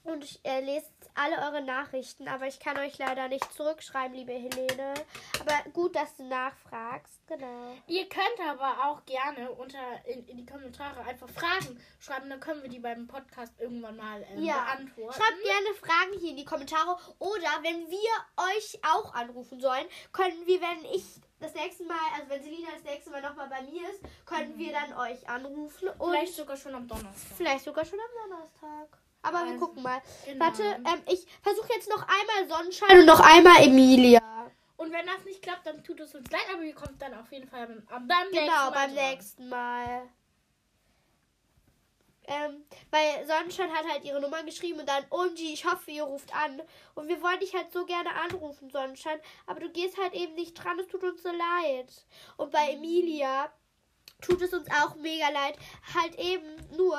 Und 0.05 0.25
ich 0.25 0.41
äh, 0.45 0.61
lese 0.61 0.87
alle 1.15 1.37
eure 1.37 1.61
Nachrichten, 1.63 2.29
aber 2.29 2.47
ich 2.47 2.61
kann 2.61 2.79
euch 2.79 2.97
leider 2.97 3.29
nicht 3.29 3.53
zurückschreiben, 3.53 4.17
liebe 4.17 4.33
Helene. 4.33 4.95
Aber 5.41 5.71
gut, 5.73 5.95
dass 5.97 6.17
du 6.17 6.25
nachfragst. 6.25 7.27
Genau. 7.27 7.75
Ihr 7.89 8.09
könnt 8.09 8.41
aber 8.49 8.87
auch 8.87 9.05
gerne 9.05 9.51
unter 9.53 9.79
in, 10.07 10.27
in 10.27 10.39
die 10.39 10.47
Kommentare 10.47 11.01
einfach 11.05 11.29
Fragen 11.29 11.79
schreiben, 12.01 12.31
dann 12.31 12.41
können 12.41 12.63
wir 12.63 12.71
die 12.71 12.79
beim 12.79 13.07
Podcast 13.07 13.53
irgendwann 13.61 13.97
mal 13.97 14.25
ähm, 14.31 14.43
Ja. 14.43 14.65
beantworten. 14.65 15.13
Schreibt 15.13 15.43
gerne 15.43 15.75
Fragen 15.75 16.19
hier 16.21 16.31
in 16.31 16.37
die 16.39 16.45
Kommentare. 16.47 16.97
Oder 17.19 17.51
wenn 17.63 17.91
wir 17.91 18.57
euch 18.57 18.81
auch 18.83 19.13
anrufen 19.13 19.61
sollen, 19.61 19.85
können 20.13 20.47
wir, 20.47 20.61
wenn 20.63 20.85
ich 20.95 21.05
das 21.41 21.53
nächste 21.55 21.85
Mal, 21.85 21.99
also 22.17 22.31
wenn 22.31 22.43
Selina 22.43 22.69
das 22.73 22.85
nächste 22.85 23.11
Mal 23.11 23.21
nochmal 23.21 23.49
bei 23.49 23.61
mir 23.63 23.91
ist, 23.91 24.01
können 24.25 24.57
wir 24.57 24.73
dann 24.73 24.95
euch 24.97 25.29
anrufen. 25.29 25.89
Und 25.99 26.13
Vielleicht 26.13 26.35
sogar 26.35 26.57
schon 26.57 26.75
am 26.75 26.89
Donnerstag. 26.89 27.37
Vielleicht 27.37 27.65
sogar 27.65 27.85
schon 27.85 27.99
am 28.01 28.31
Donnerstag. 28.31 28.99
Aber 29.23 29.45
wir 29.47 29.57
gucken 29.57 29.83
mal. 29.83 30.01
genau. 30.25 30.45
Warte, 30.47 30.63
ähm, 30.63 31.03
ich 31.11 31.27
versuche 31.43 31.69
jetzt 31.75 31.89
noch 31.89 32.03
einmal 32.07 32.49
Sonnenschein 32.49 32.99
und 33.01 33.07
noch 33.07 33.21
einmal 33.21 33.63
Emilia. 33.63 34.21
Und 34.77 34.93
wenn 34.93 35.07
das 35.07 35.25
nicht 35.25 35.43
klappt, 35.43 35.67
dann 35.67 35.83
tut 35.83 35.99
es 36.01 36.15
uns 36.15 36.31
leid, 36.31 36.47
aber 36.53 36.63
ihr 36.63 36.75
kommt 36.75 37.03
dann 37.03 37.13
auf 37.15 37.31
jeden 37.33 37.49
Fall 37.49 37.67
beim, 37.67 37.83
am- 37.89 38.07
beim 38.09 38.19
nächsten 38.31 38.47
Genau, 38.47 38.53
Mal 38.53 38.71
beim 38.71 38.95
dran. 38.95 39.11
nächsten 39.11 39.49
Mal. 39.49 40.03
Ähm, 42.31 42.63
weil 42.91 43.27
Sonnenschein 43.27 43.73
hat 43.73 43.89
halt 43.91 44.05
ihre 44.05 44.21
Nummer 44.21 44.43
geschrieben 44.43 44.79
und 44.81 44.89
dann, 44.89 45.03
OMG, 45.09 45.41
ich 45.55 45.65
hoffe, 45.65 45.91
ihr 45.91 46.03
ruft 46.05 46.35
an. 46.35 46.61
Und 46.95 47.09
wir 47.09 47.23
wollen 47.23 47.41
dich 47.41 47.55
halt 47.55 47.73
so 47.73 47.87
gerne 47.87 48.15
anrufen, 48.15 48.69
Sonnenschein. 48.71 49.19
Aber 49.47 49.61
du 49.61 49.71
gehst 49.71 49.97
halt 49.97 50.13
eben 50.13 50.35
nicht 50.35 50.53
dran, 50.53 50.79
es 50.79 50.89
tut 50.89 51.03
uns 51.03 51.23
so 51.23 51.31
leid. 51.31 51.91
Und 52.37 52.53
bei 52.53 52.73
Emilia 52.73 53.51
tut 54.21 54.43
es 54.43 54.53
uns 54.53 54.69
auch 54.71 54.95
mega 54.97 55.29
leid. 55.31 55.57
Halt 55.95 56.17
eben 56.19 56.45
nur, 56.77 56.99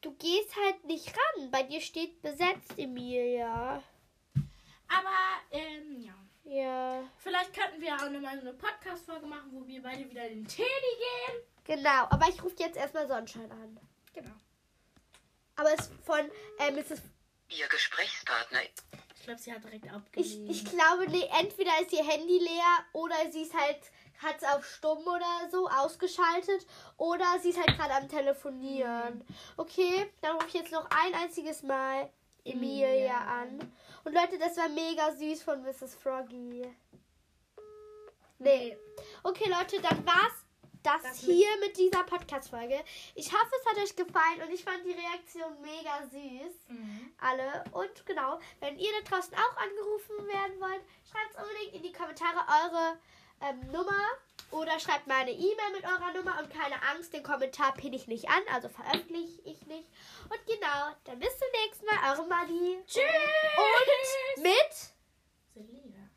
du 0.00 0.12
gehst 0.14 0.54
halt 0.56 0.84
nicht 0.84 1.08
ran. 1.08 1.50
Bei 1.50 1.62
dir 1.62 1.80
steht 1.80 2.20
besetzt, 2.22 2.76
Emilia. 2.78 3.82
Aber, 4.88 5.16
ähm, 5.50 6.00
ja. 6.00 6.14
Ja. 6.44 7.02
Vielleicht 7.18 7.52
könnten 7.52 7.80
wir 7.80 7.94
auch 7.94 8.08
nochmal 8.08 8.36
so 8.40 8.48
eine 8.48 8.54
Podcast-Folge 8.54 9.26
machen, 9.26 9.50
wo 9.52 9.66
wir 9.66 9.82
beide 9.82 10.08
wieder 10.08 10.26
in 10.28 10.44
den 10.44 10.48
Teddy 10.48 10.64
gehen. 10.66 11.42
Genau, 11.64 12.06
aber 12.08 12.26
ich 12.30 12.42
rufe 12.42 12.56
jetzt 12.58 12.76
erstmal 12.78 13.06
Sonnenschein 13.06 13.50
an. 13.52 13.78
Genau. 14.14 14.32
Aber 15.56 15.74
es 15.74 15.80
ist 15.80 15.92
von 16.06 16.20
äh, 16.58 16.70
Mrs. 16.70 17.02
Ihr 17.50 17.66
Gesprächspartner 17.68 18.60
Ich 19.14 19.22
glaube, 19.24 19.40
sie 19.40 19.52
hat 19.52 19.62
direkt 19.64 19.84
Ich, 19.84 19.92
abgelehnt. 19.92 20.50
ich 20.50 20.64
glaube, 20.64 21.06
nee, 21.10 21.28
entweder 21.38 21.72
ist 21.82 21.92
ihr 21.92 22.04
Handy 22.06 22.38
leer 22.38 22.78
oder 22.94 23.16
sie 23.30 23.42
ist 23.42 23.52
halt, 23.54 23.78
hat 24.22 24.36
es 24.38 24.44
auf 24.44 24.64
stumm 24.66 25.06
oder 25.06 25.48
so 25.50 25.68
ausgeschaltet 25.68 26.66
oder 26.96 27.38
sie 27.40 27.50
ist 27.50 27.58
halt 27.58 27.76
gerade 27.78 27.94
am 27.94 28.08
Telefonieren. 28.08 29.24
Okay, 29.56 30.10
dann 30.20 30.34
rufe 30.36 30.48
ich 30.48 30.54
jetzt 30.54 30.72
noch 30.72 30.88
ein 30.90 31.14
einziges 31.14 31.62
Mal 31.62 32.10
Emilia 32.44 33.16
an. 33.18 33.58
Und 34.04 34.14
Leute, 34.14 34.38
das 34.38 34.56
war 34.56 34.68
mega 34.68 35.12
süß 35.12 35.42
von 35.42 35.62
Mrs. 35.62 35.94
Froggy. 35.94 36.66
Nee. 38.38 38.76
Okay, 39.24 39.48
Leute, 39.50 39.80
dann 39.82 40.06
war's 40.06 40.44
das, 40.82 41.02
Das 41.02 41.22
mit- 41.24 41.36
hier 41.36 41.48
mit 41.60 41.76
dieser 41.76 42.04
Podcast-Folge. 42.04 42.78
Ich 43.16 43.32
hoffe, 43.32 43.50
es 43.60 43.66
hat 43.66 43.76
euch 43.82 43.96
gefallen 43.96 44.42
und 44.46 44.50
ich 44.54 44.62
fand 44.62 44.84
die 44.86 44.92
Reaktion 44.92 45.60
mega 45.60 46.02
süß 46.08 46.54
Mhm. 46.68 47.12
alle. 47.20 47.64
Und 47.72 48.06
genau, 48.06 48.38
wenn 48.60 48.78
ihr 48.78 48.90
da 49.02 49.10
draußen 49.16 49.34
auch 49.34 49.56
angerufen 49.56 50.26
werden 50.28 50.60
wollt, 50.60 50.80
schreibt 51.10 51.36
unbedingt 51.36 51.74
in 51.74 51.82
die 51.82 51.92
Kommentare 51.92 52.38
eure 52.64 52.96
ähm, 53.40 53.60
Nummer 53.72 54.02
oder 54.50 54.78
schreibt 54.80 55.06
mal 55.06 55.20
eine 55.20 55.32
E-Mail 55.32 55.72
mit 55.74 55.84
eurer 55.84 56.12
Nummer 56.12 56.38
und 56.40 56.50
keine 56.50 56.82
Angst, 56.94 57.12
den 57.12 57.22
Kommentar 57.22 57.74
pinne 57.74 57.96
ich 57.96 58.06
nicht 58.06 58.28
an, 58.28 58.42
also 58.52 58.68
veröffentliche 58.68 59.40
ich 59.44 59.66
nicht. 59.66 59.88
Und 60.30 60.46
genau, 60.46 60.94
dann 61.04 61.18
bis 61.18 61.38
zum 61.38 61.48
nächsten 61.64 61.86
Mal, 61.86 62.12
eure 62.12 62.26
Madi. 62.26 62.78
Tschüss. 62.86 63.02
Und 64.36 64.42
mit 64.42 64.92
Celine. 65.52 66.10